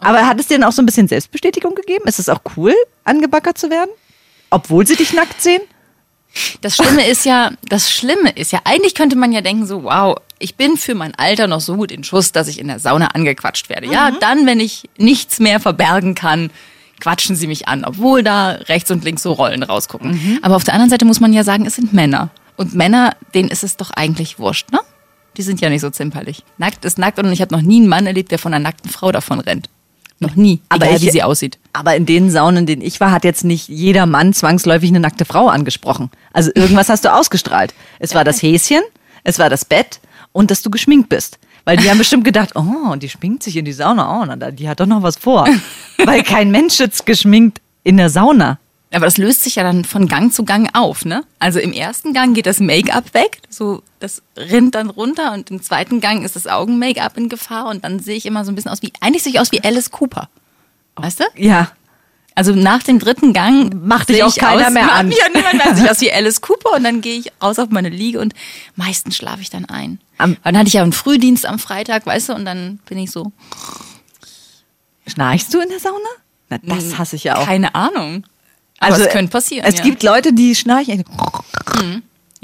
Aber 0.00 0.26
hat 0.26 0.38
es 0.38 0.46
dir 0.48 0.54
denn 0.58 0.64
auch 0.64 0.72
so 0.72 0.82
ein 0.82 0.86
bisschen 0.86 1.08
Selbstbestätigung 1.08 1.74
gegeben? 1.74 2.04
Ist 2.06 2.18
es 2.18 2.28
auch 2.28 2.40
cool, 2.56 2.74
angebackert 3.04 3.56
zu 3.58 3.70
werden? 3.70 3.90
Obwohl 4.50 4.86
sie 4.86 4.96
dich 4.96 5.12
nackt 5.14 5.40
sehen? 5.40 5.62
Das 6.60 6.76
Schlimme 6.76 7.06
ist 7.06 7.24
ja, 7.24 7.52
das 7.68 7.90
Schlimme 7.90 8.30
ist 8.30 8.52
ja, 8.52 8.60
eigentlich 8.64 8.94
könnte 8.94 9.16
man 9.16 9.32
ja 9.32 9.40
denken 9.40 9.66
so, 9.66 9.84
wow, 9.84 10.16
ich 10.40 10.56
bin 10.56 10.76
für 10.76 10.94
mein 10.94 11.14
Alter 11.14 11.46
noch 11.46 11.60
so 11.60 11.76
gut 11.76 11.92
in 11.92 12.02
Schuss, 12.04 12.32
dass 12.32 12.48
ich 12.48 12.58
in 12.58 12.66
der 12.66 12.80
Sauna 12.80 13.08
angequatscht 13.08 13.68
werde. 13.68 13.86
Ja, 13.86 14.10
Mhm. 14.10 14.16
dann, 14.20 14.46
wenn 14.46 14.60
ich 14.60 14.88
nichts 14.98 15.38
mehr 15.38 15.60
verbergen 15.60 16.14
kann, 16.14 16.50
quatschen 17.00 17.36
sie 17.36 17.46
mich 17.46 17.68
an, 17.68 17.84
obwohl 17.84 18.22
da 18.22 18.50
rechts 18.52 18.90
und 18.90 19.04
links 19.04 19.22
so 19.22 19.32
Rollen 19.32 19.62
rausgucken. 19.62 20.12
Mhm. 20.12 20.38
Aber 20.42 20.56
auf 20.56 20.64
der 20.64 20.74
anderen 20.74 20.90
Seite 20.90 21.04
muss 21.04 21.20
man 21.20 21.32
ja 21.32 21.44
sagen, 21.44 21.66
es 21.66 21.74
sind 21.76 21.92
Männer. 21.92 22.30
Und 22.56 22.74
Männer, 22.74 23.16
denen 23.34 23.48
ist 23.48 23.64
es 23.64 23.76
doch 23.76 23.90
eigentlich 23.90 24.38
wurscht, 24.38 24.70
ne? 24.72 24.80
Die 25.36 25.42
sind 25.42 25.60
ja 25.60 25.68
nicht 25.68 25.80
so 25.80 25.90
zimperlich. 25.90 26.44
Nackt 26.58 26.84
ist 26.84 26.96
nackt 26.98 27.18
und 27.18 27.32
ich 27.32 27.40
habe 27.40 27.52
noch 27.54 27.62
nie 27.62 27.78
einen 27.80 27.88
Mann 27.88 28.06
erlebt, 28.06 28.30
der 28.30 28.38
von 28.38 28.54
einer 28.54 28.62
nackten 28.62 28.88
Frau 28.90 29.10
davon 29.10 29.40
rennt. 29.40 29.68
Noch 30.20 30.36
nie. 30.36 30.60
Aber 30.68 30.86
egal, 30.86 30.98
ich- 30.98 31.02
wie 31.06 31.10
sie 31.10 31.24
aussieht. 31.24 31.58
Aber 31.72 31.96
in 31.96 32.06
den 32.06 32.30
Saunen, 32.30 32.58
in 32.58 32.66
denen 32.66 32.82
ich 32.82 33.00
war, 33.00 33.10
hat 33.10 33.24
jetzt 33.24 33.42
nicht 33.44 33.68
jeder 33.68 34.06
Mann 34.06 34.32
zwangsläufig 34.32 34.90
eine 34.90 35.00
nackte 35.00 35.24
Frau 35.24 35.48
angesprochen. 35.48 36.10
Also 36.32 36.52
irgendwas 36.54 36.88
hast 36.88 37.04
du 37.04 37.12
ausgestrahlt. 37.12 37.74
Es 37.98 38.14
war 38.14 38.22
das 38.22 38.40
Häschen, 38.42 38.82
es 39.24 39.40
war 39.40 39.50
das 39.50 39.64
Bett 39.64 39.98
und 40.30 40.52
dass 40.52 40.62
du 40.62 40.70
geschminkt 40.70 41.08
bist. 41.08 41.38
Weil 41.64 41.78
die 41.78 41.88
haben 41.88 41.98
bestimmt 41.98 42.24
gedacht, 42.24 42.56
oh, 42.56 42.94
die 42.96 43.08
schminkt 43.08 43.42
sich 43.42 43.56
in 43.56 43.64
die 43.64 43.72
Sauna. 43.72 44.20
Oh, 44.20 44.24
na, 44.26 44.50
die 44.50 44.68
hat 44.68 44.80
doch 44.80 44.86
noch 44.86 45.02
was 45.02 45.16
vor. 45.16 45.48
Weil 46.04 46.22
kein 46.22 46.50
Mensch 46.50 46.74
sitzt 46.74 47.06
geschminkt 47.06 47.60
in 47.82 47.96
der 47.96 48.10
Sauna. 48.10 48.58
Aber 48.92 49.06
das 49.06 49.18
löst 49.18 49.42
sich 49.42 49.56
ja 49.56 49.64
dann 49.64 49.84
von 49.84 50.06
Gang 50.06 50.32
zu 50.32 50.44
Gang 50.44 50.70
auf, 50.72 51.04
ne? 51.04 51.24
Also 51.40 51.58
im 51.58 51.72
ersten 51.72 52.12
Gang 52.12 52.34
geht 52.34 52.46
das 52.46 52.60
Make-up 52.60 53.12
weg, 53.12 53.40
so 53.48 53.82
das 53.98 54.22
rinnt 54.36 54.76
dann 54.76 54.88
runter 54.88 55.32
und 55.32 55.50
im 55.50 55.60
zweiten 55.62 56.00
Gang 56.00 56.24
ist 56.24 56.36
das 56.36 56.46
Augen-Make-up 56.46 57.16
in 57.16 57.28
Gefahr 57.28 57.66
und 57.66 57.82
dann 57.82 57.98
sehe 57.98 58.16
ich 58.16 58.24
immer 58.24 58.44
so 58.44 58.52
ein 58.52 58.54
bisschen 58.54 58.70
aus 58.70 58.82
wie, 58.82 58.92
eigentlich 59.00 59.24
sehe 59.24 59.32
ich 59.32 59.40
aus 59.40 59.50
wie 59.50 59.64
Alice 59.64 59.90
Cooper. 59.90 60.28
Weißt 60.94 61.20
du? 61.20 61.24
Ja. 61.34 61.72
Also 62.36 62.52
nach 62.52 62.82
dem 62.82 62.98
dritten 62.98 63.32
Gang 63.32 63.72
Macht 63.86 64.08
dich 64.08 64.16
sehe 64.16 64.26
auch 64.26 64.34
keiner 64.34 64.66
aus, 64.66 64.72
mehr 64.72 64.92
an. 64.92 65.08
mich 65.08 65.18
ja 65.18 65.28
niemand 65.32 65.54
mehr. 65.54 65.74
Sehe 65.76 65.84
ich 65.84 65.90
aus 65.90 66.00
wie 66.00 66.12
Alice 66.12 66.40
Cooper 66.40 66.72
und 66.74 66.82
dann 66.84 67.00
gehe 67.00 67.18
ich 67.20 67.30
raus 67.40 67.58
auf 67.60 67.70
meine 67.70 67.90
Liege 67.90 68.18
und 68.20 68.34
meistens 68.74 69.16
schlafe 69.16 69.40
ich 69.40 69.50
dann 69.50 69.64
ein. 69.66 70.00
Am- 70.18 70.36
dann 70.42 70.58
hatte 70.58 70.66
ich 70.68 70.74
ja 70.74 70.82
einen 70.82 70.92
Frühdienst 70.92 71.46
am 71.46 71.58
Freitag, 71.60 72.06
weißt 72.06 72.30
du, 72.30 72.34
und 72.34 72.44
dann 72.44 72.80
bin 72.86 72.98
ich 72.98 73.10
so, 73.12 73.30
Schnarchst 75.06 75.52
du 75.52 75.60
in 75.60 75.68
der 75.68 75.78
Sauna? 75.80 75.98
Na, 76.48 76.58
das 76.62 76.98
hasse 76.98 77.16
ich 77.16 77.24
ja 77.24 77.36
auch. 77.36 77.44
keine 77.46 77.74
Ahnung. 77.74 78.24
Aber 78.80 78.98
es 78.98 79.08
könnte 79.10 79.30
passieren. 79.30 79.64
Es 79.66 79.78
ja. 79.78 79.84
gibt 79.84 80.02
Leute, 80.02 80.32
die 80.32 80.54
schnarchen 80.54 81.04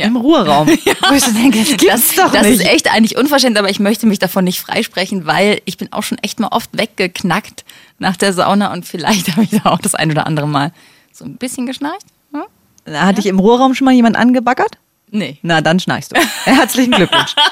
Ja. 0.00 0.06
im 0.06 0.16
Ruheraum. 0.16 0.66
Wo 1.08 1.14
ich 1.14 1.24
so 1.24 1.32
denke, 1.32 1.58
das 1.58 1.68
gibt's 1.68 2.14
das, 2.14 2.16
doch 2.16 2.32
das 2.32 2.46
nicht. 2.46 2.60
ist 2.60 2.66
echt 2.66 2.92
eigentlich 2.92 3.16
unverschämt, 3.16 3.56
aber 3.58 3.70
ich 3.70 3.80
möchte 3.80 4.06
mich 4.06 4.18
davon 4.18 4.44
nicht 4.44 4.60
freisprechen, 4.60 5.26
weil 5.26 5.60
ich 5.64 5.76
bin 5.76 5.92
auch 5.92 6.02
schon 6.02 6.18
echt 6.18 6.40
mal 6.40 6.48
oft 6.48 6.70
weggeknackt 6.76 7.64
nach 7.98 8.16
der 8.16 8.32
Sauna 8.32 8.72
und 8.72 8.84
vielleicht 8.84 9.28
habe 9.32 9.44
ich 9.44 9.50
da 9.50 9.70
auch 9.70 9.80
das 9.80 9.94
ein 9.94 10.10
oder 10.10 10.26
andere 10.26 10.48
Mal 10.48 10.72
so 11.12 11.24
ein 11.24 11.36
bisschen 11.36 11.66
geschnarcht. 11.66 12.06
Hm? 12.32 12.94
Hatte 12.94 13.20
ich 13.20 13.26
im 13.26 13.38
Ruheraum 13.38 13.74
schon 13.74 13.84
mal 13.84 13.94
jemand 13.94 14.16
angebaggert? 14.16 14.78
Nee. 15.10 15.38
Na, 15.42 15.60
dann 15.60 15.80
schnarchst 15.80 16.12
du. 16.16 16.20
Herzlichen 16.44 16.92
Glückwunsch. 16.92 17.34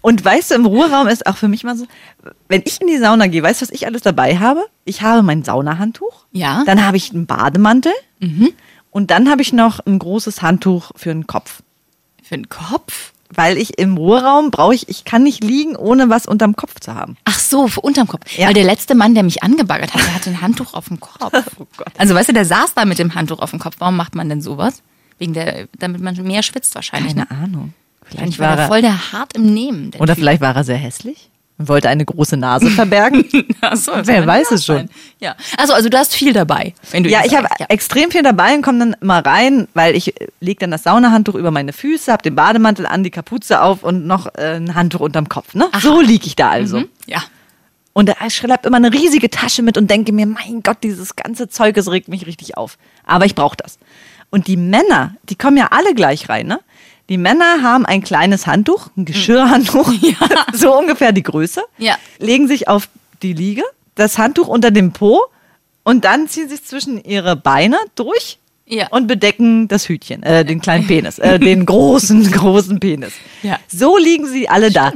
Und 0.00 0.24
weißt 0.24 0.52
du, 0.52 0.54
im 0.54 0.66
Ruheraum 0.66 1.08
ist 1.08 1.26
auch 1.26 1.36
für 1.36 1.48
mich 1.48 1.64
mal 1.64 1.76
so, 1.76 1.84
wenn 2.48 2.62
ich 2.64 2.80
in 2.80 2.86
die 2.86 2.96
Sauna 2.98 3.26
gehe, 3.26 3.42
weißt 3.42 3.60
du, 3.60 3.64
was 3.64 3.72
ich 3.72 3.86
alles 3.86 4.02
dabei 4.02 4.38
habe? 4.38 4.64
Ich 4.84 5.02
habe 5.02 5.22
mein 5.24 5.42
Saunahandtuch. 5.42 6.26
Ja. 6.30 6.62
Dann 6.64 6.86
habe 6.86 6.96
ich 6.96 7.10
einen 7.12 7.26
Bademantel. 7.26 7.92
Und 8.96 9.10
dann 9.10 9.28
habe 9.28 9.42
ich 9.42 9.52
noch 9.52 9.80
ein 9.80 9.98
großes 9.98 10.40
Handtuch 10.40 10.90
für 10.96 11.10
den 11.10 11.26
Kopf. 11.26 11.62
Für 12.22 12.34
den 12.34 12.48
Kopf? 12.48 13.12
Weil 13.28 13.58
ich 13.58 13.78
im 13.78 13.98
Ruheraum 13.98 14.50
brauche 14.50 14.74
ich, 14.74 14.88
ich 14.88 15.04
kann 15.04 15.22
nicht 15.22 15.44
liegen, 15.44 15.76
ohne 15.76 16.08
was 16.08 16.24
unterm 16.24 16.56
Kopf 16.56 16.80
zu 16.80 16.94
haben. 16.94 17.18
Ach 17.26 17.38
so, 17.38 17.68
für 17.68 17.82
unterm 17.82 18.06
Kopf. 18.08 18.22
Ja. 18.38 18.46
Weil 18.46 18.54
der 18.54 18.64
letzte 18.64 18.94
Mann, 18.94 19.12
der 19.14 19.22
mich 19.22 19.42
angebaggert 19.42 19.92
hat, 19.92 20.00
der 20.00 20.14
hatte 20.14 20.30
ein 20.30 20.40
Handtuch 20.40 20.72
auf 20.72 20.88
dem 20.88 20.98
Kopf. 20.98 21.30
Oh 21.60 21.66
Gott. 21.76 21.88
Also 21.98 22.14
weißt 22.14 22.30
du, 22.30 22.32
der 22.32 22.46
saß 22.46 22.72
da 22.74 22.86
mit 22.86 22.98
dem 22.98 23.14
Handtuch 23.14 23.40
auf 23.40 23.50
dem 23.50 23.58
Kopf. 23.58 23.74
Warum 23.80 23.96
macht 23.98 24.14
man 24.14 24.30
denn 24.30 24.40
sowas? 24.40 24.80
Wegen 25.18 25.34
der, 25.34 25.68
damit 25.78 26.00
man 26.00 26.14
mehr 26.22 26.42
schwitzt 26.42 26.74
wahrscheinlich. 26.74 27.14
Keine 27.14 27.26
Ne? 27.28 27.36
Ahnung. 27.44 27.74
Wahrscheinlich 28.00 28.36
Vielleicht 28.36 28.56
war 28.56 28.58
er, 28.64 28.68
voll 28.68 28.80
der 28.80 29.12
hart 29.12 29.34
im 29.34 29.52
Nehmen. 29.52 29.90
Der 29.90 30.00
oder 30.00 30.14
Typ. 30.14 30.22
vielleicht 30.22 30.40
war 30.40 30.56
er 30.56 30.64
sehr 30.64 30.78
hässlich 30.78 31.28
und 31.58 31.68
wollte 31.68 31.88
eine 31.88 32.04
große 32.04 32.36
Nase 32.36 32.70
verbergen. 32.70 33.24
So, 33.74 33.92
Wer 34.02 34.24
weiß 34.26 34.52
es 34.52 34.64
schon. 34.64 34.76
sein. 34.76 34.90
Ja. 35.18 35.34
Also, 35.56 35.72
also 35.72 35.88
du 35.88 35.98
hast 35.98 36.14
viel 36.14 36.32
dabei. 36.32 36.74
Wenn 36.92 37.02
du 37.02 37.10
Ja, 37.10 37.22
ich 37.24 37.34
habe 37.34 37.48
ja. 37.58 37.66
extrem 37.68 38.10
viel 38.10 38.22
dabei 38.22 38.54
und 38.54 38.62
komme 38.62 38.78
dann 38.78 38.96
immer 39.00 39.18
rein, 39.24 39.66
weil 39.74 39.96
ich 39.96 40.14
lege 40.40 40.60
dann 40.60 40.70
das 40.70 40.84
Saunahandtuch 40.84 41.34
über 41.34 41.50
meine 41.50 41.72
Füße, 41.72 42.12
habe 42.12 42.22
den 42.22 42.36
Bademantel 42.36 42.86
an, 42.86 43.02
die 43.02 43.10
Kapuze 43.10 43.60
auf 43.62 43.82
und 43.82 44.06
noch 44.06 44.26
äh, 44.36 44.56
ein 44.56 44.74
Handtuch 44.74 45.00
unterm 45.00 45.28
Kopf. 45.28 45.54
Ne? 45.54 45.68
So 45.80 46.00
liege 46.00 46.26
ich 46.26 46.36
da 46.36 46.50
also. 46.50 46.80
Mhm. 46.80 46.88
Ja. 47.06 47.22
Und 47.92 48.12
ich 48.26 48.34
schleppe 48.34 48.68
immer 48.68 48.76
eine 48.76 48.92
riesige 48.92 49.30
Tasche 49.30 49.62
mit 49.62 49.78
und 49.78 49.90
denke 49.90 50.12
mir, 50.12 50.26
mein 50.26 50.62
Gott, 50.62 50.78
dieses 50.82 51.16
ganze 51.16 51.48
Zeug, 51.48 51.76
es 51.78 51.90
regt 51.90 52.08
mich 52.08 52.26
richtig 52.26 52.56
auf. 52.56 52.76
Aber 53.06 53.24
ich 53.24 53.34
brauche 53.34 53.56
das. 53.56 53.78
Und 54.30 54.48
die 54.48 54.56
Männer, 54.58 55.14
die 55.28 55.34
kommen 55.36 55.56
ja 55.56 55.68
alle 55.70 55.94
gleich 55.94 56.28
rein, 56.28 56.46
ne? 56.46 56.60
Die 57.08 57.18
Männer 57.18 57.62
haben 57.62 57.86
ein 57.86 58.02
kleines 58.02 58.46
Handtuch, 58.46 58.88
ein 58.96 59.04
Geschirrhandtuch, 59.04 59.92
so 60.52 60.76
ungefähr 60.76 61.12
die 61.12 61.22
Größe, 61.22 61.62
Ja. 61.78 61.96
legen 62.18 62.48
sich 62.48 62.68
auf 62.68 62.88
die 63.22 63.32
Liege, 63.32 63.62
das 63.94 64.18
Handtuch 64.18 64.48
unter 64.48 64.70
dem 64.70 64.92
Po 64.92 65.22
und 65.84 66.04
dann 66.04 66.28
ziehen 66.28 66.48
sich 66.48 66.64
zwischen 66.64 67.02
ihre 67.02 67.36
Beine 67.36 67.76
durch 67.94 68.38
Ja. 68.66 68.88
und 68.88 69.06
bedecken 69.06 69.68
das 69.68 69.88
Hütchen, 69.88 70.22
äh, 70.24 70.44
den 70.44 70.60
kleinen 70.60 70.86
Penis, 70.88 71.18
äh, 71.20 71.38
den 71.38 71.64
großen, 71.64 72.30
großen 72.30 72.80
Penis. 72.80 73.12
Ja. 73.42 73.58
So 73.68 73.96
liegen 73.96 74.26
sie 74.26 74.48
alle 74.48 74.70
da. 74.72 74.92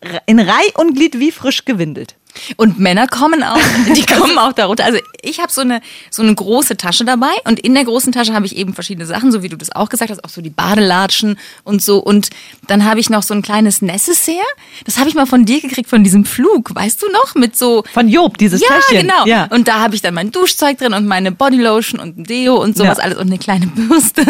R- 0.00 0.22
In 0.26 0.40
Reih 0.40 0.72
und 0.78 0.94
Glied 0.94 1.18
wie 1.20 1.30
frisch 1.30 1.64
gewindelt. 1.64 2.16
Und 2.56 2.78
Männer 2.78 3.06
kommen 3.06 3.42
auch, 3.42 3.58
die 3.94 4.06
kommen 4.06 4.38
auch 4.38 4.52
darunter. 4.52 4.84
Also 4.84 4.98
ich 5.22 5.40
habe 5.40 5.50
so 5.52 5.60
eine 5.60 5.80
so 6.10 6.22
eine 6.22 6.34
große 6.34 6.76
Tasche 6.76 7.04
dabei 7.04 7.30
und 7.44 7.58
in 7.60 7.74
der 7.74 7.84
großen 7.84 8.12
Tasche 8.12 8.32
habe 8.34 8.46
ich 8.46 8.56
eben 8.56 8.74
verschiedene 8.74 9.06
Sachen, 9.06 9.32
so 9.32 9.42
wie 9.42 9.48
du 9.48 9.56
das 9.56 9.70
auch 9.72 9.88
gesagt 9.88 10.10
hast, 10.10 10.24
auch 10.24 10.28
so 10.30 10.40
die 10.40 10.50
Badelatschen 10.50 11.38
und 11.64 11.82
so. 11.82 11.98
Und 11.98 12.30
dann 12.66 12.84
habe 12.84 13.00
ich 13.00 13.10
noch 13.10 13.22
so 13.22 13.34
ein 13.34 13.42
kleines 13.42 13.82
Necessaire. 13.82 14.44
Das 14.84 14.98
habe 14.98 15.08
ich 15.08 15.14
mal 15.14 15.26
von 15.26 15.44
dir 15.44 15.60
gekriegt 15.60 15.88
von 15.90 16.04
diesem 16.04 16.24
Flug, 16.24 16.74
weißt 16.74 17.02
du 17.02 17.10
noch, 17.10 17.34
mit 17.34 17.56
so 17.56 17.84
Von 17.92 18.08
Job, 18.08 18.38
dieses 18.38 18.60
ja, 18.60 18.68
Täschchen. 18.68 19.02
genau. 19.08 19.26
Ja. 19.26 19.46
Und 19.50 19.68
da 19.68 19.80
habe 19.80 19.94
ich 19.94 20.02
dann 20.02 20.14
mein 20.14 20.30
Duschzeug 20.30 20.78
drin 20.78 20.94
und 20.94 21.06
meine 21.06 21.32
Bodylotion 21.32 22.00
und 22.00 22.18
ein 22.18 22.24
Deo 22.24 22.56
und 22.56 22.76
sowas 22.76 22.98
Ja. 22.98 23.04
alles 23.04 23.18
und 23.18 23.26
eine 23.26 23.38
kleine 23.38 23.66
Bürste. 23.66 24.24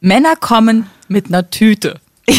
Männer 0.00 0.36
kommen 0.36 0.90
mit 1.08 1.26
einer 1.28 1.48
Tüte. 1.50 2.00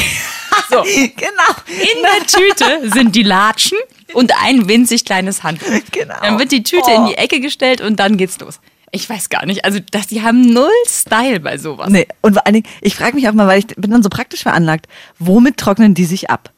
So. 0.70 0.82
genau. 0.82 1.54
In 1.68 2.02
der 2.02 2.26
Tüte 2.26 2.90
sind 2.92 3.16
die 3.16 3.22
Latschen 3.24 3.78
und 4.14 4.32
ein 4.44 4.68
winzig 4.68 5.06
kleines 5.06 5.44
Handtuch. 5.44 5.68
Genau. 5.92 6.16
Dann 6.22 6.40
wird 6.40 6.52
die 6.52 6.64
Tüte 6.64 6.92
in 6.92 7.06
die 7.08 7.16
Ecke 7.16 7.40
gestellt 7.40 7.82
und 7.82 7.98
dann 8.00 8.18
geht's 8.18 8.40
los. 8.40 8.60
Ich 8.92 9.10
weiß 9.10 9.30
gar 9.30 9.46
nicht, 9.46 9.66
also 9.66 9.80
das, 9.92 10.08
die 10.08 10.22
haben 10.22 10.42
null 10.54 10.70
Style 10.88 11.40
bei 11.40 11.58
sowas. 11.58 11.90
Nee, 11.90 12.08
und 12.22 12.34
vor 12.34 12.46
allen 12.46 12.54
Dingen, 12.54 12.68
ich 12.82 12.96
frage 12.96 13.16
mich 13.16 13.28
auch 13.28 13.34
mal, 13.34 13.48
weil 13.48 13.60
ich 13.60 13.68
bin 13.68 13.92
dann 13.92 14.04
so 14.04 14.10
praktisch 14.10 14.44
veranlagt, 14.44 14.88
womit 15.20 15.58
trocknen 15.58 15.94
die 15.94 16.06
sich 16.06 16.30
ab? 16.30 16.52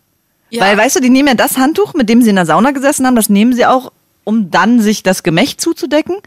Ja. 0.50 0.62
Weil, 0.62 0.78
weißt 0.78 0.96
du, 0.96 1.00
die 1.00 1.10
nehmen 1.10 1.30
ja 1.30 1.34
das 1.34 1.58
Handtuch, 1.58 1.94
mit 1.94 2.10
dem 2.10 2.22
sie 2.22 2.30
in 2.30 2.36
der 2.36 2.46
Sauna 2.46 2.72
gesessen 2.72 3.06
haben, 3.06 3.16
das 3.16 3.30
nehmen 3.30 3.54
sie 3.54 3.66
auch, 3.66 3.92
um 4.24 4.52
dann 4.52 4.82
sich 4.82 5.04
das 5.04 5.24
Gemächt 5.24 5.62
zuzudecken 5.62 6.18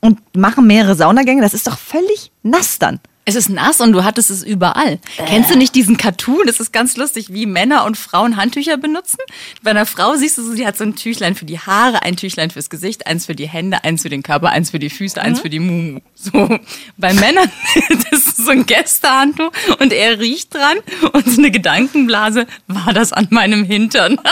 und 0.00 0.18
machen 0.36 0.66
mehrere 0.66 0.94
Saunagänge. 0.94 1.42
Das 1.42 1.54
ist 1.54 1.66
doch 1.66 1.78
völlig 1.78 2.32
nass 2.42 2.78
dann. 2.78 3.00
Es 3.30 3.36
ist 3.36 3.48
nass 3.48 3.80
und 3.80 3.92
du 3.92 4.02
hattest 4.02 4.28
es 4.28 4.42
überall. 4.42 4.98
Kennst 5.16 5.52
du 5.52 5.56
nicht 5.56 5.76
diesen 5.76 5.96
Cartoon? 5.96 6.42
Das 6.46 6.58
ist 6.58 6.72
ganz 6.72 6.96
lustig, 6.96 7.32
wie 7.32 7.46
Männer 7.46 7.84
und 7.84 7.96
Frauen 7.96 8.36
Handtücher 8.36 8.76
benutzen. 8.76 9.18
Bei 9.62 9.70
einer 9.70 9.86
Frau 9.86 10.16
siehst 10.16 10.36
du 10.36 10.42
so, 10.42 10.52
sie 10.52 10.66
hat 10.66 10.76
so 10.76 10.82
ein 10.82 10.96
Tüchlein 10.96 11.36
für 11.36 11.44
die 11.44 11.60
Haare, 11.60 12.02
ein 12.02 12.16
Tüchlein 12.16 12.50
fürs 12.50 12.70
Gesicht, 12.70 13.06
eins 13.06 13.26
für 13.26 13.36
die 13.36 13.48
Hände, 13.48 13.84
eins 13.84 14.02
für 14.02 14.08
den 14.08 14.24
Körper, 14.24 14.48
eins 14.48 14.72
für 14.72 14.80
die 14.80 14.90
Füße, 14.90 15.22
eins 15.22 15.38
für 15.38 15.48
die 15.48 15.60
Mumu. 15.60 16.00
So. 16.16 16.58
Bei 16.96 17.12
Männern, 17.14 17.48
das 18.10 18.26
ist 18.26 18.36
so 18.38 18.50
ein 18.50 18.66
Gästehandtuch 18.66 19.52
und 19.78 19.92
er 19.92 20.18
riecht 20.18 20.52
dran 20.52 20.78
und 21.12 21.24
so 21.30 21.40
eine 21.40 21.52
Gedankenblase, 21.52 22.48
war 22.66 22.92
das 22.92 23.12
an 23.12 23.28
meinem 23.30 23.62
Hintern? 23.62 24.20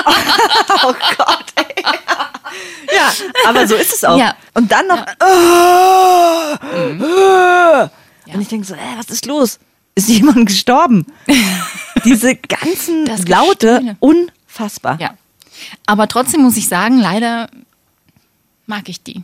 Oh 0.83 0.95
Gott, 1.17 1.45
ey. 1.57 1.85
Ja, 2.95 3.13
aber 3.47 3.67
so 3.67 3.75
ist 3.75 3.93
es 3.93 4.05
auch. 4.05 4.19
Ja. 4.19 4.35
Und 4.55 4.71
dann 4.71 4.87
noch. 4.87 5.05
Mhm. 6.73 7.03
äh, 7.03 7.89
äh. 8.29 8.35
Und 8.35 8.41
ich 8.43 8.49
denke 8.49 8.67
so, 8.67 8.75
äh, 8.75 8.97
was 8.97 9.07
ist 9.11 9.27
los? 9.27 9.59
Ist 9.95 10.09
jemand 10.09 10.47
gestorben? 10.47 11.07
Diese 12.05 12.37
ganzen 12.37 13.05
Das 13.07 13.27
Laute, 13.27 13.67
Gestöhne. 13.81 13.97
unfassbar. 14.01 14.99
Ja. 15.01 15.15
Aber 15.87 16.07
trotzdem 16.09 16.43
muss 16.43 16.57
ich 16.57 16.69
sagen, 16.69 16.99
leider 16.99 17.51
mag 18.67 18.89
ich 18.89 19.03
die. 19.03 19.23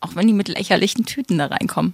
Auch 0.00 0.14
wenn 0.14 0.26
die 0.26 0.32
mit 0.32 0.48
lächerlichen 0.48 1.04
Tüten 1.04 1.38
da 1.38 1.46
reinkommen. 1.46 1.92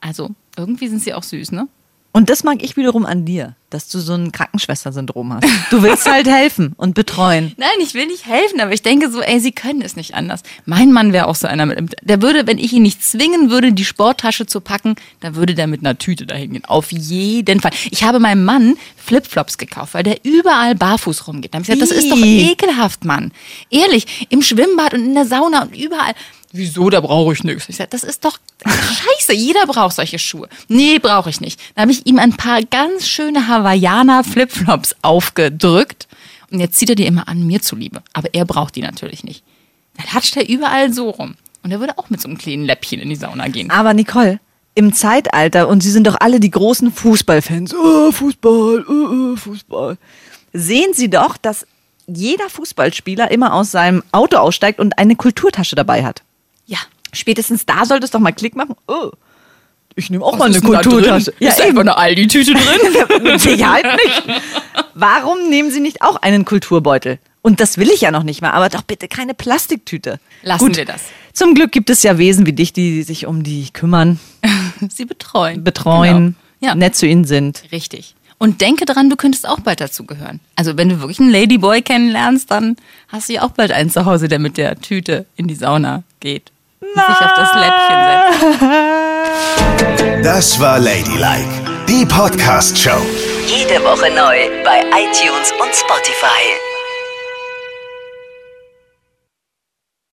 Also, 0.00 0.30
irgendwie 0.56 0.88
sind 0.88 1.02
sie 1.02 1.14
auch 1.14 1.22
süß, 1.22 1.52
ne? 1.52 1.68
Und 2.16 2.30
das 2.30 2.44
mag 2.44 2.62
ich 2.62 2.76
wiederum 2.76 3.04
an 3.06 3.24
dir, 3.24 3.56
dass 3.70 3.88
du 3.88 3.98
so 3.98 4.14
ein 4.14 4.30
Krankenschwester-Syndrom 4.30 5.34
hast. 5.34 5.44
Du 5.70 5.82
willst 5.82 6.08
halt 6.08 6.28
helfen 6.28 6.72
und 6.76 6.94
betreuen. 6.94 7.52
Nein, 7.56 7.68
ich 7.80 7.94
will 7.94 8.06
nicht 8.06 8.24
helfen, 8.24 8.60
aber 8.60 8.72
ich 8.72 8.82
denke 8.82 9.10
so, 9.10 9.20
ey, 9.20 9.40
sie 9.40 9.50
können 9.50 9.82
es 9.82 9.96
nicht 9.96 10.14
anders. 10.14 10.44
Mein 10.64 10.92
Mann 10.92 11.12
wäre 11.12 11.26
auch 11.26 11.34
so 11.34 11.48
einer 11.48 11.66
mit, 11.66 11.96
der 12.02 12.22
würde, 12.22 12.46
wenn 12.46 12.58
ich 12.58 12.72
ihn 12.72 12.82
nicht 12.82 13.02
zwingen 13.02 13.50
würde, 13.50 13.72
die 13.72 13.84
Sporttasche 13.84 14.46
zu 14.46 14.60
packen, 14.60 14.94
dann 15.18 15.34
würde 15.34 15.56
der 15.56 15.66
mit 15.66 15.80
einer 15.80 15.98
Tüte 15.98 16.24
dahin 16.24 16.52
gehen. 16.52 16.64
Auf 16.66 16.92
jeden 16.92 17.58
Fall. 17.58 17.72
Ich 17.90 18.04
habe 18.04 18.20
meinem 18.20 18.44
Mann 18.44 18.76
Flipflops 18.94 19.58
gekauft, 19.58 19.94
weil 19.94 20.04
der 20.04 20.24
überall 20.24 20.76
barfuß 20.76 21.26
rumgeht. 21.26 21.52
Dann 21.52 21.64
habe 21.64 21.72
ich 21.72 21.80
gesagt, 21.80 21.98
das 21.98 22.04
ist 22.04 22.12
doch 22.12 22.24
ekelhaft, 22.24 23.04
Mann. 23.04 23.32
Ehrlich, 23.70 24.28
im 24.30 24.40
Schwimmbad 24.40 24.94
und 24.94 25.04
in 25.04 25.14
der 25.16 25.26
Sauna 25.26 25.62
und 25.62 25.76
überall. 25.76 26.14
Wieso, 26.56 26.88
da 26.88 27.00
brauche 27.00 27.32
ich 27.32 27.42
nichts. 27.42 27.68
Ich 27.68 27.74
sag, 27.74 27.90
das 27.90 28.04
ist 28.04 28.24
doch 28.24 28.38
scheiße, 28.64 29.32
jeder 29.34 29.66
braucht 29.66 29.96
solche 29.96 30.20
Schuhe. 30.20 30.48
Nee, 30.68 31.00
brauche 31.00 31.28
ich 31.28 31.40
nicht. 31.40 31.60
Dann 31.74 31.82
habe 31.82 31.90
ich 31.90 32.06
ihm 32.06 32.20
ein 32.20 32.32
paar 32.32 32.62
ganz 32.62 33.08
schöne 33.08 33.48
Hawaiianer 33.48 34.22
Flipflops 34.22 34.94
aufgedrückt 35.02 36.06
und 36.52 36.60
jetzt 36.60 36.78
zieht 36.78 36.90
er 36.90 36.94
die 36.94 37.06
immer 37.06 37.26
an, 37.26 37.44
mir 37.44 37.60
zuliebe. 37.60 38.04
Aber 38.12 38.32
er 38.34 38.44
braucht 38.44 38.76
die 38.76 38.82
natürlich 38.82 39.24
nicht. 39.24 39.42
Dann 39.96 40.14
hatscht 40.14 40.36
er 40.36 40.48
überall 40.48 40.92
so 40.92 41.10
rum. 41.10 41.34
Und 41.64 41.72
er 41.72 41.80
würde 41.80 41.98
auch 41.98 42.08
mit 42.08 42.20
so 42.20 42.28
einem 42.28 42.38
kleinen 42.38 42.64
Läppchen 42.64 43.00
in 43.00 43.08
die 43.08 43.16
Sauna 43.16 43.48
gehen. 43.48 43.72
Aber 43.72 43.92
Nicole, 43.92 44.38
im 44.76 44.92
Zeitalter, 44.92 45.66
und 45.66 45.82
Sie 45.82 45.90
sind 45.90 46.06
doch 46.06 46.20
alle 46.20 46.38
die 46.38 46.52
großen 46.52 46.92
Fußballfans, 46.92 47.74
oh, 47.74 48.12
Fußball, 48.12 48.84
oh, 48.88 49.32
oh, 49.32 49.36
Fußball, 49.36 49.98
sehen 50.52 50.94
Sie 50.94 51.10
doch, 51.10 51.36
dass 51.36 51.66
jeder 52.06 52.48
Fußballspieler 52.48 53.32
immer 53.32 53.54
aus 53.54 53.72
seinem 53.72 54.04
Auto 54.12 54.36
aussteigt 54.36 54.78
und 54.78 54.98
eine 54.98 55.16
Kulturtasche 55.16 55.74
dabei 55.74 56.04
hat. 56.04 56.22
Ja. 56.66 56.78
Spätestens 57.12 57.64
da 57.66 57.84
sollte 57.84 58.04
es 58.04 58.10
doch 58.10 58.20
mal 58.20 58.32
Klick 58.32 58.56
machen. 58.56 58.74
Oh, 58.88 59.10
ich 59.96 60.10
nehme 60.10 60.24
auch 60.24 60.32
Was 60.32 60.38
mal 60.38 60.44
eine 60.46 60.60
Kulturtasche. 60.60 61.30
Drin? 61.32 61.48
ist 61.48 61.58
da 61.60 61.64
einfach 61.64 61.80
eine 61.82 61.96
Aldi-Tüte 61.96 62.52
drin? 62.54 63.22
Mit 63.22 63.40
Sicherheit 63.40 63.84
nicht. 63.84 64.40
Warum 64.94 65.48
nehmen 65.48 65.70
Sie 65.70 65.80
nicht 65.80 66.02
auch 66.02 66.16
einen 66.16 66.44
Kulturbeutel? 66.44 67.18
Und 67.42 67.60
das 67.60 67.78
will 67.78 67.90
ich 67.90 68.00
ja 68.00 68.10
noch 68.10 68.22
nicht 68.22 68.40
mal, 68.42 68.50
aber 68.52 68.68
doch 68.70 68.82
bitte 68.82 69.06
keine 69.06 69.34
Plastiktüte. 69.34 70.18
Lassen 70.42 70.74
wir 70.74 70.84
das. 70.86 71.02
Zum 71.32 71.54
Glück 71.54 71.72
gibt 71.72 71.90
es 71.90 72.02
ja 72.02 72.16
Wesen 72.18 72.46
wie 72.46 72.52
dich, 72.52 72.72
die 72.72 73.02
sich 73.02 73.26
um 73.26 73.42
die 73.42 73.68
kümmern, 73.72 74.18
Sie 74.88 75.04
betreuen. 75.04 75.62
betreuen, 75.62 76.36
Genau. 76.60 76.72
Ja. 76.72 76.74
nett 76.74 76.96
zu 76.96 77.06
ihnen 77.06 77.24
sind. 77.24 77.62
Richtig. 77.70 78.14
Und 78.38 78.60
denke 78.62 78.86
dran, 78.86 79.10
du 79.10 79.16
könntest 79.16 79.46
auch 79.48 79.60
bald 79.60 79.80
dazugehören. 79.80 80.40
Also 80.56 80.76
wenn 80.76 80.88
du 80.88 81.00
wirklich 81.00 81.20
einen 81.20 81.30
Ladyboy 81.30 81.82
kennenlernst, 81.82 82.50
dann 82.50 82.76
hast 83.08 83.28
du 83.28 83.34
ja 83.34 83.42
auch 83.42 83.50
bald 83.50 83.70
einen 83.72 83.90
zu 83.90 84.06
Hause, 84.06 84.28
der 84.28 84.38
mit 84.38 84.56
der 84.56 84.80
Tüte 84.80 85.26
in 85.36 85.46
die 85.46 85.54
Sauna 85.54 86.02
geht. 86.20 86.50
Und 86.94 87.02
sich 87.06 87.20
auf 87.20 87.32
das 87.36 87.54
Läppchen 87.54 87.98
setzt. 88.60 90.24
Das 90.24 90.60
war 90.60 90.78
Ladylike, 90.78 91.48
die 91.88 92.04
Podcast-Show. 92.06 93.00
Jede 93.46 93.82
Woche 93.84 94.10
neu 94.10 94.50
bei 94.64 94.80
iTunes 94.80 95.52
und 95.60 95.74
Spotify. 95.74 96.73